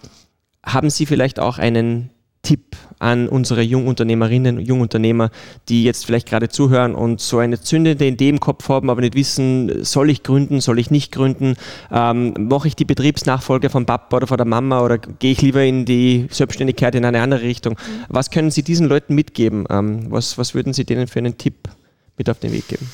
haben 0.64 0.90
Sie 0.90 1.06
vielleicht 1.06 1.38
auch 1.38 1.58
einen 1.58 2.10
Tipp 2.46 2.76
an 3.00 3.28
unsere 3.28 3.60
Jungunternehmerinnen 3.60 4.58
und 4.58 4.64
Jungunternehmer, 4.64 5.30
die 5.68 5.82
jetzt 5.82 6.06
vielleicht 6.06 6.28
gerade 6.28 6.48
zuhören 6.48 6.94
und 6.94 7.20
so 7.20 7.38
eine 7.38 7.60
zündende 7.60 8.06
Idee 8.06 8.28
im 8.28 8.38
Kopf 8.38 8.68
haben, 8.68 8.88
aber 8.88 9.00
nicht 9.00 9.16
wissen, 9.16 9.84
soll 9.84 10.10
ich 10.10 10.22
gründen, 10.22 10.60
soll 10.60 10.78
ich 10.78 10.92
nicht 10.92 11.10
gründen, 11.10 11.56
ähm, 11.90 12.34
mache 12.38 12.68
ich 12.68 12.76
die 12.76 12.84
Betriebsnachfolge 12.84 13.68
vom 13.68 13.84
Papa 13.84 14.18
oder 14.18 14.28
von 14.28 14.36
der 14.36 14.46
Mama 14.46 14.80
oder 14.80 14.98
gehe 14.98 15.32
ich 15.32 15.42
lieber 15.42 15.64
in 15.64 15.86
die 15.86 16.28
Selbstständigkeit 16.30 16.94
in 16.94 17.04
eine 17.04 17.20
andere 17.20 17.42
Richtung? 17.42 17.72
Mhm. 17.74 18.04
Was 18.08 18.30
können 18.30 18.52
Sie 18.52 18.62
diesen 18.62 18.86
Leuten 18.86 19.16
mitgeben? 19.16 19.66
Ähm, 19.68 20.06
was, 20.10 20.38
was 20.38 20.54
würden 20.54 20.72
Sie 20.72 20.84
denen 20.84 21.08
für 21.08 21.18
einen 21.18 21.36
Tipp 21.36 21.68
mit 22.16 22.30
auf 22.30 22.38
den 22.38 22.52
Weg 22.52 22.68
geben? 22.68 22.88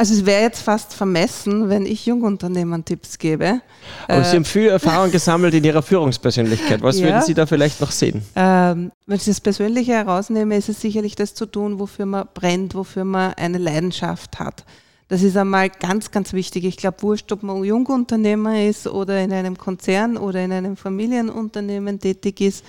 Also 0.00 0.14
es 0.14 0.24
wäre 0.24 0.40
jetzt 0.40 0.62
fast 0.62 0.94
vermessen, 0.94 1.68
wenn 1.68 1.84
ich 1.84 2.06
Jungunternehmern 2.06 2.86
Tipps 2.86 3.18
gebe. 3.18 3.60
Aber 4.08 4.24
Sie 4.24 4.34
haben 4.34 4.46
viel 4.46 4.70
Erfahrung 4.70 5.10
gesammelt 5.12 5.52
in 5.52 5.62
Ihrer 5.62 5.82
Führungspersönlichkeit. 5.82 6.80
Was 6.80 6.98
ja. 6.98 7.04
würden 7.04 7.20
Sie 7.20 7.34
da 7.34 7.44
vielleicht 7.44 7.82
noch 7.82 7.90
sehen? 7.90 8.22
Ähm, 8.34 8.92
wenn 9.04 9.16
ich 9.18 9.26
das 9.26 9.42
Persönliche 9.42 9.92
herausnehme, 9.92 10.56
ist 10.56 10.70
es 10.70 10.80
sicherlich 10.80 11.16
das 11.16 11.34
zu 11.34 11.44
tun, 11.44 11.78
wofür 11.78 12.06
man 12.06 12.26
brennt, 12.32 12.74
wofür 12.74 13.04
man 13.04 13.34
eine 13.34 13.58
Leidenschaft 13.58 14.38
hat. 14.38 14.64
Das 15.08 15.20
ist 15.20 15.36
einmal 15.36 15.68
ganz, 15.68 16.10
ganz 16.10 16.32
wichtig. 16.32 16.64
Ich 16.64 16.78
glaube, 16.78 17.02
wurscht, 17.02 17.30
ob 17.30 17.42
man 17.42 17.62
Jungunternehmer 17.62 18.64
ist 18.64 18.86
oder 18.86 19.22
in 19.22 19.34
einem 19.34 19.58
Konzern 19.58 20.16
oder 20.16 20.42
in 20.42 20.52
einem 20.52 20.78
Familienunternehmen 20.78 22.00
tätig 22.00 22.40
ist. 22.40 22.64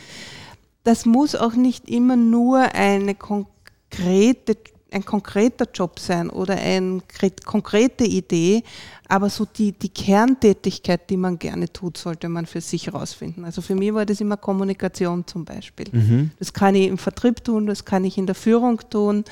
Das 0.83 1.05
muss 1.05 1.35
auch 1.35 1.53
nicht 1.53 1.87
immer 1.87 2.17
nur 2.17 2.75
eine 2.75 3.15
konkrete 3.15 4.57
ein 4.91 5.05
konkreter 5.05 5.67
Job 5.73 5.99
sein 5.99 6.29
oder 6.29 6.55
eine 6.55 7.01
konkrete 7.45 8.03
Idee, 8.03 8.63
aber 9.07 9.29
so 9.29 9.45
die, 9.45 9.71
die 9.71 9.89
Kerntätigkeit, 9.89 11.09
die 11.09 11.17
man 11.17 11.39
gerne 11.39 11.71
tut, 11.71 11.97
sollte 11.97 12.27
man 12.27 12.45
für 12.45 12.61
sich 12.61 12.87
herausfinden. 12.87 13.45
Also 13.45 13.61
für 13.61 13.75
mich 13.75 13.93
war 13.93 14.05
das 14.05 14.19
immer 14.19 14.37
Kommunikation 14.37 15.25
zum 15.25 15.45
Beispiel. 15.45 15.87
Mhm. 15.91 16.31
Das 16.39 16.51
kann 16.53 16.75
ich 16.75 16.87
im 16.87 16.97
Vertrieb 16.97 17.43
tun, 17.43 17.67
das 17.67 17.85
kann 17.85 18.03
ich 18.03 18.17
in 18.17 18.25
der 18.25 18.35
Führung 18.35 18.81
tun. 18.89 19.23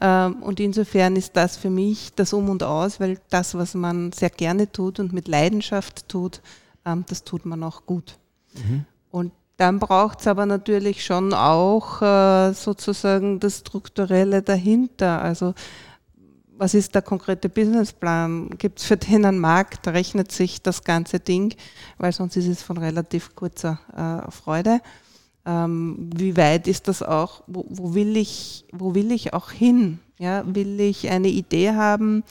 Ähm, 0.00 0.36
und 0.42 0.60
insofern 0.60 1.16
ist 1.16 1.36
das 1.36 1.56
für 1.56 1.70
mich 1.70 2.12
das 2.14 2.32
Um 2.32 2.48
und 2.48 2.62
Aus, 2.62 3.00
weil 3.00 3.18
das, 3.28 3.54
was 3.54 3.74
man 3.74 4.12
sehr 4.12 4.30
gerne 4.30 4.70
tut 4.70 5.00
und 5.00 5.12
mit 5.12 5.26
Leidenschaft 5.26 6.08
tut, 6.08 6.40
ähm, 6.86 7.04
das 7.08 7.24
tut 7.24 7.44
man 7.44 7.62
auch 7.64 7.86
gut. 7.86 8.18
Mhm. 8.54 8.84
Und 9.10 9.32
dann 9.58 9.80
braucht 9.80 10.20
es 10.20 10.28
aber 10.28 10.46
natürlich 10.46 11.04
schon 11.04 11.34
auch 11.34 12.00
äh, 12.00 12.52
sozusagen 12.54 13.40
das 13.40 13.58
Strukturelle 13.58 14.40
dahinter. 14.40 15.20
Also 15.20 15.52
was 16.56 16.74
ist 16.74 16.94
der 16.94 17.02
konkrete 17.02 17.48
Businessplan? 17.48 18.50
Gibt 18.50 18.78
es 18.78 18.84
für 18.84 18.96
den 18.96 19.24
einen 19.24 19.38
Markt? 19.40 19.86
Rechnet 19.88 20.30
sich 20.30 20.62
das 20.62 20.84
ganze 20.84 21.18
Ding? 21.18 21.56
Weil 21.98 22.12
sonst 22.12 22.36
ist 22.36 22.46
es 22.46 22.62
von 22.62 22.78
relativ 22.78 23.34
kurzer 23.34 23.80
äh, 23.96 24.30
Freude. 24.30 24.80
Ähm, 25.44 26.08
wie 26.14 26.36
weit 26.36 26.68
ist 26.68 26.86
das 26.86 27.02
auch? 27.02 27.42
Wo, 27.48 27.66
wo, 27.68 27.94
will 27.94 28.16
ich, 28.16 28.64
wo 28.72 28.94
will 28.94 29.10
ich 29.10 29.34
auch 29.34 29.50
hin? 29.50 29.98
Ja, 30.20 30.44
will 30.46 30.78
ich 30.78 31.10
eine 31.10 31.28
Idee 31.28 31.72
haben, 31.72 32.22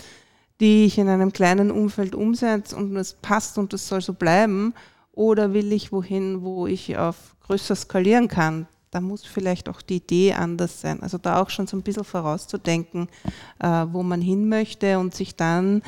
die 0.62 0.86
ich 0.86 0.98
in 0.98 1.10
einem 1.10 1.34
kleinen 1.34 1.72
Umfeld 1.72 2.16
umsetze 2.16 2.76
und 2.76 2.96
es 2.96 3.16
passt 3.16 3.58
und 3.58 3.74
es 3.74 3.88
soll 3.88 4.02
so 4.02 4.14
bleiben? 4.14 4.74
Oder 5.18 5.52
will 5.52 5.74
ich 5.74 5.92
wohin, 5.92 6.44
wo 6.44 6.68
ich 6.68 6.96
auf 6.96 7.36
größer 7.48 7.76
skalieren 7.76 8.28
kann? 8.28 8.68
Da 8.92 9.02
muss 9.02 9.26
vielleicht 9.26 9.68
auch 9.68 9.82
die 9.82 9.96
Idee 9.96 10.34
anders 10.34 10.80
sein. 10.82 11.02
Also 11.02 11.18
da 11.18 11.42
auch 11.42 11.50
schon 11.50 11.66
so 11.66 11.76
ein 11.76 11.82
bisschen 11.82 12.04
vorauszudenken, 12.04 13.10
äh, 13.58 13.68
wo 13.92 14.04
man 14.04 14.22
hin 14.22 14.48
möchte 14.48 15.00
und 15.00 15.16
sich 15.16 15.36
dann 15.36 15.82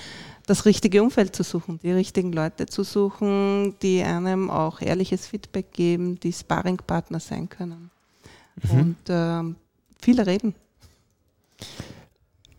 das 0.48 0.66
richtige 0.66 1.04
Umfeld 1.04 1.36
zu 1.36 1.44
suchen, 1.44 1.80
die 1.84 1.92
richtigen 1.92 2.34
Leute 2.34 2.66
zu 2.66 2.84
suchen, 2.84 3.76
die 3.84 4.02
einem 4.02 4.50
auch 4.50 4.82
ehrliches 4.82 5.28
Feedback 5.28 5.74
geben, 5.74 6.20
die 6.20 6.34
Sparringpartner 6.34 7.20
sein 7.20 7.48
können. 7.48 7.92
Mhm. 8.64 8.80
Und 8.80 9.10
äh, 9.10 9.56
viele 10.02 10.26
reden. 10.26 10.56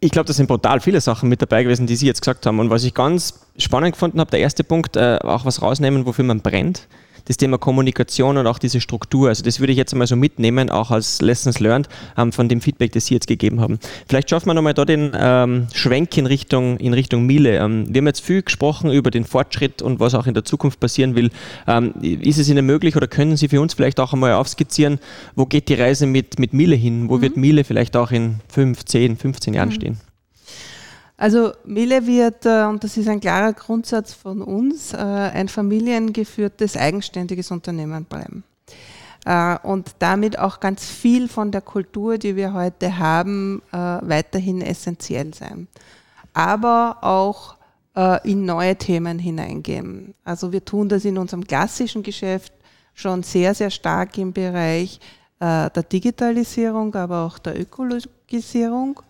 Ich 0.01 0.11
glaube, 0.11 0.27
da 0.27 0.33
sind 0.33 0.47
brutal 0.47 0.81
viele 0.81 1.01
Sachen 1.01 1.29
mit 1.29 1.43
dabei 1.43 1.63
gewesen, 1.63 1.87
die 1.87 1.95
Sie 1.95 2.07
jetzt 2.07 2.23
gesagt 2.23 2.47
haben. 2.47 2.59
Und 2.59 2.71
was 2.71 2.85
ich 2.85 2.95
ganz 2.95 3.41
spannend 3.59 3.93
gefunden 3.93 4.19
habe, 4.19 4.31
der 4.31 4.41
erste 4.41 4.65
Punkt, 4.65 4.97
äh, 4.97 5.19
auch 5.23 5.45
was 5.45 5.61
rausnehmen, 5.61 6.07
wofür 6.07 6.25
man 6.25 6.41
brennt 6.41 6.89
das 7.27 7.37
Thema 7.37 7.59
Kommunikation 7.59 8.37
und 8.37 8.47
auch 8.47 8.59
diese 8.59 8.81
Struktur. 8.81 9.29
Also 9.29 9.43
das 9.43 9.61
würde 9.61 9.73
ich 9.73 9.79
jetzt 9.79 9.93
einmal 9.93 10.07
so 10.07 10.17
mitnehmen, 10.17 10.71
auch 10.71 10.91
als 10.91 11.21
Lessons 11.21 11.61
Learned 11.61 11.89
ähm, 12.17 12.33
von 12.33 12.49
dem 12.49 12.61
Feedback, 12.61 12.93
das 12.93 13.07
Sie 13.07 13.15
jetzt 13.15 13.27
gegeben 13.27 13.61
haben. 13.61 13.79
Vielleicht 14.09 14.31
schaffen 14.31 14.47
wir 14.47 14.55
nochmal 14.55 14.75
da 14.75 14.85
den 14.85 15.13
ähm, 15.15 15.67
Schwenk 15.73 16.17
in 16.17 16.27
Richtung, 16.27 16.77
in 16.79 16.95
Richtung 16.95 17.27
Miele. 17.27 17.59
Ähm, 17.59 17.87
wir 17.89 18.01
haben 18.01 18.07
jetzt 18.07 18.21
viel 18.21 18.43
gesprochen 18.43 18.91
über 18.91 19.11
den 19.11 19.25
Fortschritt 19.25 19.83
und 19.83 20.01
was 20.01 20.15
auch 20.15 20.27
in 20.27 20.35
der 20.35 20.45
Zukunft 20.45 20.81
passieren 20.81 21.15
will. 21.15 21.31
Ähm, 21.67 21.95
ist 22.01 22.39
es 22.39 22.49
Ihnen 22.49 22.67
möglich 22.67 22.97
oder 22.97 23.07
können 23.07 23.37
Sie 23.37 23.49
für 23.49 23.61
uns 23.61 23.75
vielleicht 23.75 24.01
auch 24.01 24.13
einmal 24.13 24.35
aufskizzieren, 24.35 24.99
wo 25.35 25.47
geht 25.47 25.69
die 25.69 25.75
Reise 25.75 26.07
mit, 26.07 26.39
mit 26.39 26.53
Miele 26.53 26.77
hin? 26.77 27.09
Wo 27.09 27.17
mhm. 27.17 27.23
wird 27.23 27.37
Miele 27.37 27.65
vielleicht 27.65 27.97
auch 27.97 28.11
in 28.11 28.41
5, 28.49 28.85
10, 28.85 29.17
15 29.17 29.55
Jahren 29.55 29.69
mhm. 29.69 29.75
stehen? 29.75 30.10
Also 31.21 31.53
Mille 31.65 32.07
wird, 32.07 32.47
äh, 32.47 32.65
und 32.65 32.83
das 32.83 32.97
ist 32.97 33.07
ein 33.07 33.21
klarer 33.21 33.53
Grundsatz 33.53 34.15
von 34.15 34.41
uns, 34.41 34.95
äh, 34.95 34.97
ein 34.97 35.49
familiengeführtes, 35.49 36.79
eigenständiges 36.79 37.51
Unternehmen 37.51 38.07
bleiben. 38.07 38.43
Äh, 39.27 39.59
und 39.63 39.97
damit 39.99 40.39
auch 40.39 40.61
ganz 40.61 40.87
viel 40.87 41.29
von 41.29 41.53
der 41.53 41.61
Kultur, 41.61 42.17
die 42.17 42.37
wir 42.37 42.55
heute 42.55 42.99
haben, 42.99 43.61
weiterhin 43.71 44.63
essentiell 44.63 45.35
sein. 45.35 45.69
Aber 46.33 46.99
auch 47.03 47.57
in 48.25 48.47
neue 48.47 48.77
Themen 48.77 49.19
hineingehen. 49.19 50.15
Also 50.25 50.53
wir 50.53 50.65
tun 50.65 50.89
das 50.89 51.05
in 51.05 51.19
unserem 51.19 51.45
klassischen 51.45 52.03
Geschäft 52.03 52.53
schon 52.95 53.23
sehr, 53.23 53.55
sehr 53.55 53.71
stark 53.71 54.17
im 54.17 54.33
Bereich 54.33 55.01
der 55.41 55.69
Digitalisierung, 55.69 56.95
aber 56.95 57.27
auch 57.27 57.39
der 57.39 57.61
Ökologisierung. 57.61 59.01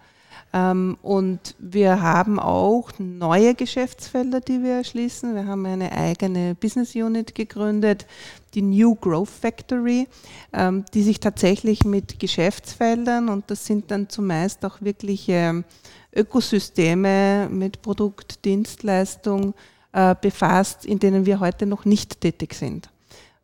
Ähm, 0.53 0.99
und 1.03 1.55
wir 1.59 2.03
haben 2.03 2.41
auch 2.41 2.91
neue 2.99 3.55
Geschäftsfelder, 3.55 4.41
die 4.41 4.63
wir 4.63 4.77
erschließen. 4.79 5.35
Wir 5.35 5.47
haben 5.47 5.65
eine 5.67 5.93
eigene 5.93 6.57
Business 6.57 6.95
Unit 6.95 7.35
gegründet, 7.35 8.07
die 8.55 8.63
New 8.63 8.97
Growth 8.97 9.29
Factory, 9.29 10.09
ähm, 10.53 10.85
die 10.93 11.03
sich 11.03 11.21
tatsächlich 11.21 11.85
mit 11.85 12.19
Geschäftsfeldern 12.19 13.29
und 13.29 13.51
das 13.51 13.65
sind 13.65 13.91
dann 13.91 14.09
zumeist 14.09 14.65
auch 14.65 14.81
wirkliche 14.81 15.65
Ökosysteme 16.13 17.49
mit 17.49 17.83
Produkt, 17.83 18.45
Dienstleistung 18.45 19.55
äh, 19.93 20.17
befasst, 20.21 20.85
in 20.85 20.99
denen 20.99 21.27
wir 21.27 21.39
heute 21.39 21.67
noch 21.67 21.85
nicht 21.85 22.21
tätig 22.21 22.55
sind. 22.55 22.91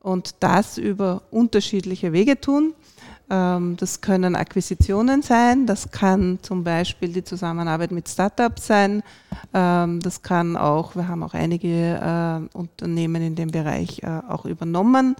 Und 0.01 0.37
das 0.40 0.79
über 0.79 1.23
unterschiedliche 1.31 2.12
Wege 2.12 2.40
tun. 2.40 2.75
Ähm, 3.29 3.77
das 3.77 4.01
können 4.01 4.37
Akquisitionen 4.37 5.21
sein, 5.23 5.67
das 5.67 5.91
kann 5.91 6.39
zum 6.43 6.62
Beispiel 6.62 7.12
die 7.12 7.25
Zusammenarbeit 7.25 7.91
mit 7.91 8.09
Startups 8.09 8.69
sein, 8.69 9.03
ähm, 9.53 9.99
das 10.01 10.23
kann 10.23 10.57
auch, 10.57 10.95
wir 10.95 11.09
haben 11.09 11.25
auch 11.25 11.35
einige 11.35 11.69
äh, 11.69 12.39
Unternehmen 12.57 13.23
in 13.23 13.35
dem 13.35 13.51
Bereich 13.51 14.01
äh, 14.05 14.21
auch 14.29 14.45
übernommen. 14.45 15.17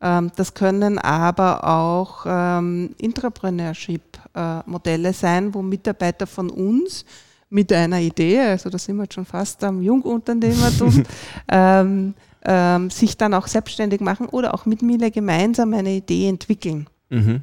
Ähm, 0.00 0.32
das 0.34 0.54
können 0.54 0.98
aber 0.98 1.68
auch 1.68 2.24
Intrapreneurship-Modelle 2.24 5.12
sein, 5.12 5.52
wo 5.52 5.60
Mitarbeiter 5.60 6.26
von 6.26 6.48
uns 6.48 7.04
mit 7.50 7.70
einer 7.70 8.00
Idee, 8.00 8.40
also 8.40 8.70
da 8.70 8.78
sind 8.78 8.96
wir 8.96 9.04
schon 9.12 9.26
fast 9.26 9.62
am 9.62 9.82
Jungunternehmertum, 9.82 11.02
ähm, 11.48 12.14
ähm, 12.44 12.90
sich 12.90 13.16
dann 13.18 13.34
auch 13.34 13.46
selbstständig 13.46 14.00
machen 14.00 14.26
oder 14.28 14.54
auch 14.54 14.64
mit 14.64 14.80
Mille 14.80 15.10
gemeinsam 15.10 15.74
eine 15.74 15.90
Idee 15.90 16.28
entwickeln. 16.28 16.86
Mhm. 17.12 17.42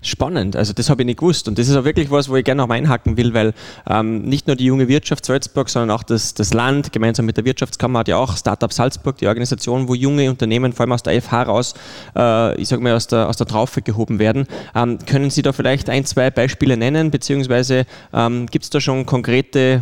Spannend, 0.00 0.54
also 0.54 0.74
das 0.74 0.90
habe 0.90 1.00
ich 1.00 1.06
nicht 1.06 1.18
gewusst 1.18 1.48
und 1.48 1.58
das 1.58 1.66
ist 1.66 1.76
auch 1.76 1.84
wirklich 1.84 2.10
was, 2.10 2.28
wo 2.28 2.36
ich 2.36 2.44
gerne 2.44 2.62
noch 2.62 2.68
einhaken 2.68 3.16
will, 3.16 3.32
weil 3.32 3.54
ähm, 3.88 4.20
nicht 4.22 4.46
nur 4.46 4.54
die 4.54 4.66
junge 4.66 4.86
Wirtschaft 4.86 5.24
Salzburg, 5.24 5.70
sondern 5.70 5.96
auch 5.96 6.02
das, 6.02 6.34
das 6.34 6.52
Land 6.52 6.92
gemeinsam 6.92 7.24
mit 7.24 7.38
der 7.38 7.46
Wirtschaftskammer 7.46 8.00
hat 8.00 8.08
ja 8.08 8.18
auch 8.18 8.36
Startup 8.36 8.70
Salzburg, 8.70 9.16
die 9.16 9.26
Organisation, 9.28 9.88
wo 9.88 9.94
junge 9.94 10.28
Unternehmen 10.28 10.74
vor 10.74 10.82
allem 10.82 10.92
aus 10.92 11.02
der 11.02 11.20
FH 11.22 11.44
raus, 11.44 11.74
äh, 12.14 12.54
ich 12.60 12.68
sage 12.68 12.82
mal 12.82 12.94
aus 12.94 13.06
der, 13.06 13.30
aus 13.30 13.38
der 13.38 13.46
Traufe 13.46 13.80
gehoben 13.80 14.18
werden. 14.18 14.46
Ähm, 14.74 14.98
können 15.06 15.30
Sie 15.30 15.40
da 15.40 15.54
vielleicht 15.54 15.88
ein, 15.88 16.04
zwei 16.04 16.30
Beispiele 16.30 16.76
nennen, 16.76 17.10
beziehungsweise 17.10 17.86
ähm, 18.12 18.44
gibt 18.46 18.64
es 18.64 18.70
da 18.70 18.80
schon 18.80 19.06
konkrete 19.06 19.80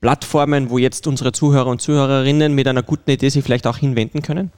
Plattformen, 0.00 0.70
wo 0.70 0.78
jetzt 0.78 1.06
unsere 1.06 1.30
Zuhörer 1.30 1.68
und 1.68 1.80
Zuhörerinnen 1.80 2.54
mit 2.56 2.66
einer 2.66 2.82
guten 2.82 3.08
Idee 3.08 3.28
sich 3.28 3.44
vielleicht 3.44 3.68
auch 3.68 3.76
hinwenden 3.76 4.22
können? 4.22 4.50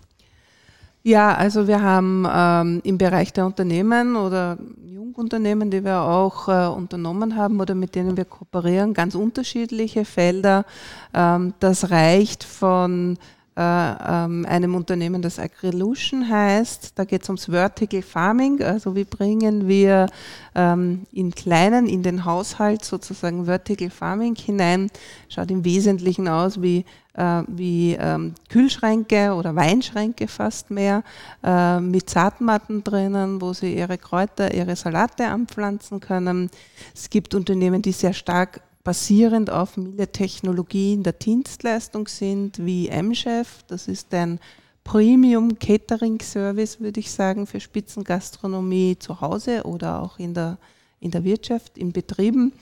Ja, 1.04 1.34
also 1.34 1.66
wir 1.66 1.82
haben 1.82 2.26
ähm, 2.32 2.80
im 2.84 2.96
Bereich 2.96 3.32
der 3.32 3.46
Unternehmen 3.46 4.14
oder 4.14 4.56
Jungunternehmen, 4.86 5.70
die 5.70 5.84
wir 5.84 6.00
auch 6.02 6.48
äh, 6.48 6.68
unternommen 6.68 7.34
haben 7.34 7.60
oder 7.60 7.74
mit 7.74 7.96
denen 7.96 8.16
wir 8.16 8.24
kooperieren, 8.24 8.94
ganz 8.94 9.16
unterschiedliche 9.16 10.04
Felder. 10.04 10.64
Ähm, 11.12 11.54
das 11.58 11.90
reicht 11.90 12.44
von 12.44 13.18
einem 13.54 14.74
Unternehmen, 14.74 15.20
das 15.20 15.38
Agrilution 15.38 16.28
heißt. 16.28 16.98
Da 16.98 17.04
geht 17.04 17.22
es 17.22 17.28
ums 17.28 17.46
Vertical 17.46 18.00
Farming, 18.00 18.62
also 18.62 18.96
wie 18.96 19.04
bringen 19.04 19.68
wir 19.68 20.06
ähm, 20.54 21.02
in 21.12 21.32
kleinen, 21.32 21.86
in 21.86 22.02
den 22.02 22.24
Haushalt 22.24 22.84
sozusagen 22.84 23.44
Vertical 23.44 23.90
Farming 23.90 24.36
hinein. 24.36 24.90
Schaut 25.28 25.50
im 25.50 25.64
Wesentlichen 25.64 26.28
aus 26.28 26.62
wie, 26.62 26.86
äh, 27.12 27.42
wie 27.46 27.94
ähm, 28.00 28.34
Kühlschränke 28.48 29.34
oder 29.34 29.54
Weinschränke 29.54 30.28
fast 30.28 30.70
mehr, 30.70 31.02
äh, 31.44 31.78
mit 31.80 32.08
Saatmatten 32.08 32.82
drinnen, 32.82 33.42
wo 33.42 33.52
sie 33.52 33.74
ihre 33.74 33.98
Kräuter, 33.98 34.54
ihre 34.54 34.76
Salate 34.76 35.26
anpflanzen 35.26 36.00
können. 36.00 36.50
Es 36.94 37.10
gibt 37.10 37.34
Unternehmen, 37.34 37.82
die 37.82 37.92
sehr 37.92 38.14
stark 38.14 38.62
basierend 38.84 39.50
auf 39.50 39.76
Mille-Technologien 39.76 41.02
der 41.02 41.12
Dienstleistung 41.12 42.08
sind, 42.08 42.64
wie 42.64 42.88
M-Chef. 42.88 43.62
Das 43.68 43.88
ist 43.88 44.12
ein 44.14 44.40
Premium 44.84 45.58
Catering 45.58 46.20
Service, 46.20 46.80
würde 46.80 47.00
ich 47.00 47.10
sagen, 47.10 47.46
für 47.46 47.60
Spitzengastronomie 47.60 48.98
zu 48.98 49.20
Hause 49.20 49.62
oder 49.64 50.02
auch 50.02 50.18
in 50.18 50.34
der, 50.34 50.58
in 51.00 51.10
der 51.10 51.22
Wirtschaft, 51.24 51.78
in 51.78 51.92
Betrieben. 51.92 52.52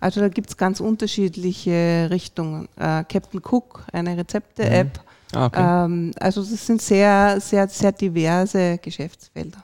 Also 0.00 0.20
da 0.20 0.28
gibt 0.28 0.50
es 0.50 0.56
ganz 0.56 0.80
unterschiedliche 0.80 2.08
Richtungen. 2.10 2.68
Äh, 2.76 3.04
Captain 3.04 3.40
Cook, 3.40 3.84
eine 3.92 4.16
Rezepte-App. 4.16 4.98
Mhm. 4.98 5.38
Ah, 5.38 5.46
okay. 5.46 5.84
ähm, 5.84 6.12
also 6.18 6.40
das 6.40 6.66
sind 6.66 6.80
sehr, 6.80 7.38
sehr, 7.40 7.68
sehr 7.68 7.92
diverse 7.92 8.78
Geschäftsfelder. 8.78 9.62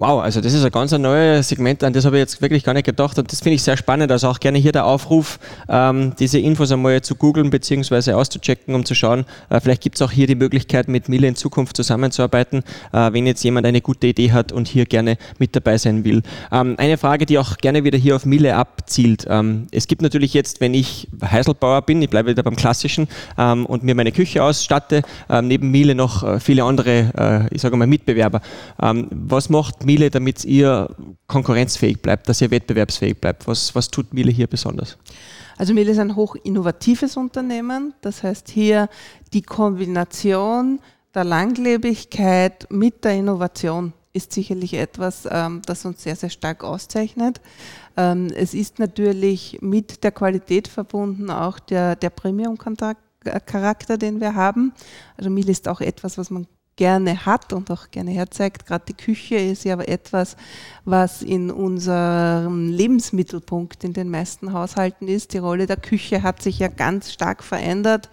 Wow, 0.00 0.22
also 0.22 0.40
das 0.40 0.54
ist 0.54 0.64
ein 0.64 0.70
ganz 0.70 0.92
neues 0.92 1.48
Segment, 1.48 1.82
an 1.82 1.92
das 1.92 2.04
habe 2.04 2.18
ich 2.18 2.20
jetzt 2.20 2.40
wirklich 2.40 2.62
gar 2.62 2.72
nicht 2.72 2.86
gedacht 2.86 3.18
und 3.18 3.32
das 3.32 3.40
finde 3.40 3.56
ich 3.56 3.64
sehr 3.64 3.76
spannend. 3.76 4.12
Also 4.12 4.28
auch 4.28 4.38
gerne 4.38 4.56
hier 4.56 4.70
der 4.70 4.84
Aufruf, 4.84 5.40
ähm, 5.68 6.12
diese 6.20 6.38
Infos 6.38 6.70
einmal 6.70 7.02
zu 7.02 7.16
googeln 7.16 7.50
bzw. 7.50 8.12
auszuchecken, 8.12 8.76
um 8.76 8.84
zu 8.84 8.94
schauen, 8.94 9.24
äh, 9.50 9.58
vielleicht 9.58 9.82
gibt 9.82 9.96
es 9.96 10.02
auch 10.02 10.12
hier 10.12 10.28
die 10.28 10.36
Möglichkeit, 10.36 10.86
mit 10.86 11.08
Mille 11.08 11.26
in 11.26 11.34
Zukunft 11.34 11.76
zusammenzuarbeiten, 11.76 12.62
äh, 12.92 13.12
wenn 13.12 13.26
jetzt 13.26 13.42
jemand 13.42 13.66
eine 13.66 13.80
gute 13.80 14.06
Idee 14.06 14.30
hat 14.30 14.52
und 14.52 14.68
hier 14.68 14.86
gerne 14.86 15.18
mit 15.40 15.56
dabei 15.56 15.78
sein 15.78 16.04
will. 16.04 16.22
Ähm, 16.52 16.76
eine 16.78 16.96
Frage, 16.96 17.26
die 17.26 17.36
auch 17.36 17.56
gerne 17.56 17.82
wieder 17.82 17.98
hier 17.98 18.14
auf 18.14 18.24
Mille 18.24 18.54
abzielt. 18.54 19.26
Ähm, 19.28 19.66
es 19.72 19.88
gibt 19.88 20.02
natürlich 20.02 20.32
jetzt, 20.32 20.60
wenn 20.60 20.74
ich 20.74 21.08
Heiselbauer 21.28 21.82
bin, 21.82 22.00
ich 22.02 22.08
bleibe 22.08 22.30
wieder 22.30 22.44
beim 22.44 22.54
Klassischen 22.54 23.08
ähm, 23.36 23.66
und 23.66 23.82
mir 23.82 23.96
meine 23.96 24.12
Küche 24.12 24.44
ausstatte, 24.44 25.02
ähm, 25.28 25.48
neben 25.48 25.72
Mille 25.72 25.96
noch 25.96 26.22
äh, 26.22 26.38
viele 26.38 26.62
andere, 26.62 27.48
äh, 27.50 27.52
ich 27.52 27.62
sage 27.62 27.76
mal, 27.76 27.88
Mitbewerber. 27.88 28.42
Ähm, 28.80 29.08
was 29.10 29.48
macht 29.48 29.87
Miele, 29.88 30.10
damit 30.10 30.44
ihr 30.44 30.94
konkurrenzfähig 31.26 32.02
bleibt, 32.02 32.28
dass 32.28 32.42
ihr 32.42 32.50
wettbewerbsfähig 32.50 33.18
bleibt? 33.18 33.46
Was, 33.46 33.74
was 33.74 33.88
tut 33.88 34.12
Miele 34.12 34.30
hier 34.30 34.46
besonders? 34.46 34.98
Also 35.56 35.72
Miele 35.72 35.92
ist 35.92 35.98
ein 35.98 36.14
hoch 36.14 36.36
innovatives 36.44 37.16
Unternehmen. 37.16 37.94
Das 38.02 38.22
heißt 38.22 38.50
hier 38.50 38.90
die 39.32 39.40
Kombination 39.40 40.80
der 41.14 41.24
Langlebigkeit 41.24 42.66
mit 42.70 43.02
der 43.02 43.12
Innovation 43.12 43.94
ist 44.12 44.32
sicherlich 44.32 44.74
etwas, 44.74 45.26
ähm, 45.30 45.62
das 45.64 45.86
uns 45.86 46.02
sehr, 46.02 46.16
sehr 46.16 46.30
stark 46.30 46.64
auszeichnet. 46.64 47.40
Ähm, 47.96 48.28
es 48.36 48.52
ist 48.52 48.78
natürlich 48.78 49.58
mit 49.62 50.04
der 50.04 50.12
Qualität 50.12 50.68
verbunden, 50.68 51.30
auch 51.30 51.58
der, 51.58 51.96
der 51.96 52.10
Premium-Charakter, 52.10 53.96
den 53.96 54.20
wir 54.20 54.34
haben. 54.34 54.74
Also 55.16 55.30
Miele 55.30 55.50
ist 55.50 55.66
auch 55.66 55.80
etwas, 55.80 56.18
was 56.18 56.28
man 56.30 56.46
gerne 56.78 57.26
hat 57.26 57.52
und 57.52 57.70
auch 57.72 57.90
gerne 57.90 58.12
herzeigt. 58.12 58.64
Gerade 58.64 58.84
die 58.88 58.94
Küche 58.94 59.34
ist 59.34 59.64
ja 59.64 59.78
etwas, 59.80 60.36
was 60.84 61.22
in 61.22 61.50
unserem 61.50 62.68
Lebensmittelpunkt 62.70 63.82
in 63.84 63.92
den 63.92 64.08
meisten 64.08 64.52
Haushalten 64.52 65.08
ist. 65.08 65.34
Die 65.34 65.38
Rolle 65.38 65.66
der 65.66 65.76
Küche 65.76 66.22
hat 66.22 66.40
sich 66.40 66.60
ja 66.60 66.68
ganz 66.68 67.12
stark 67.12 67.42
verändert 67.42 68.08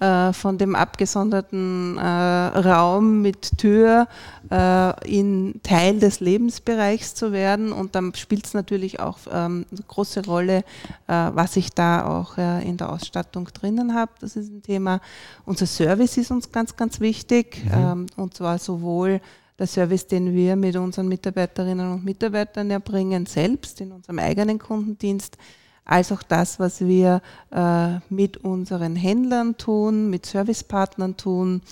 äh, 0.00 0.32
von 0.32 0.58
dem 0.58 0.74
abgesonderten 0.74 1.98
äh, 1.98 2.02
Raum 2.02 3.22
mit 3.22 3.58
Tür 3.58 4.08
äh, 4.50 5.08
in 5.08 5.60
Teil 5.62 6.00
des 6.00 6.20
Lebensbereichs 6.20 7.14
zu 7.14 7.32
werden. 7.32 7.70
Und 7.70 7.94
dann 7.94 8.14
spielt 8.14 8.46
es 8.46 8.54
natürlich 8.54 8.98
auch 8.98 9.18
ähm, 9.30 9.66
eine 9.70 9.82
große 9.86 10.24
Rolle, 10.24 10.64
äh, 11.06 11.30
was 11.32 11.56
ich 11.56 11.70
da 11.70 12.06
auch 12.06 12.38
äh, 12.38 12.66
in 12.66 12.76
der 12.76 12.90
Ausstattung 12.90 13.48
drinnen 13.52 13.94
habe. 13.94 14.12
Das 14.20 14.36
ist 14.36 14.50
ein 14.50 14.62
Thema. 14.62 15.00
Unser 15.44 15.66
Service 15.66 16.16
ist 16.16 16.30
uns 16.30 16.50
ganz, 16.50 16.76
ganz 16.76 17.00
wichtig. 17.00 17.64
Mhm. 17.64 17.70
Ähm, 17.74 17.99
und 18.16 18.34
zwar 18.34 18.58
sowohl 18.58 19.20
der 19.58 19.66
Service, 19.66 20.06
den 20.06 20.34
wir 20.34 20.56
mit 20.56 20.76
unseren 20.76 21.08
Mitarbeiterinnen 21.08 21.92
und 21.92 22.04
Mitarbeitern 22.04 22.70
erbringen, 22.70 23.26
selbst 23.26 23.80
in 23.80 23.92
unserem 23.92 24.18
eigenen 24.18 24.58
Kundendienst, 24.58 25.36
als 25.84 26.12
auch 26.12 26.22
das, 26.22 26.58
was 26.58 26.80
wir 26.80 27.20
äh, 27.50 27.98
mit 28.08 28.38
unseren 28.38 28.96
Händlern 28.96 29.56
tun, 29.56 30.08
mit 30.08 30.24
Servicepartnern 30.24 31.16
tun. 31.16 31.62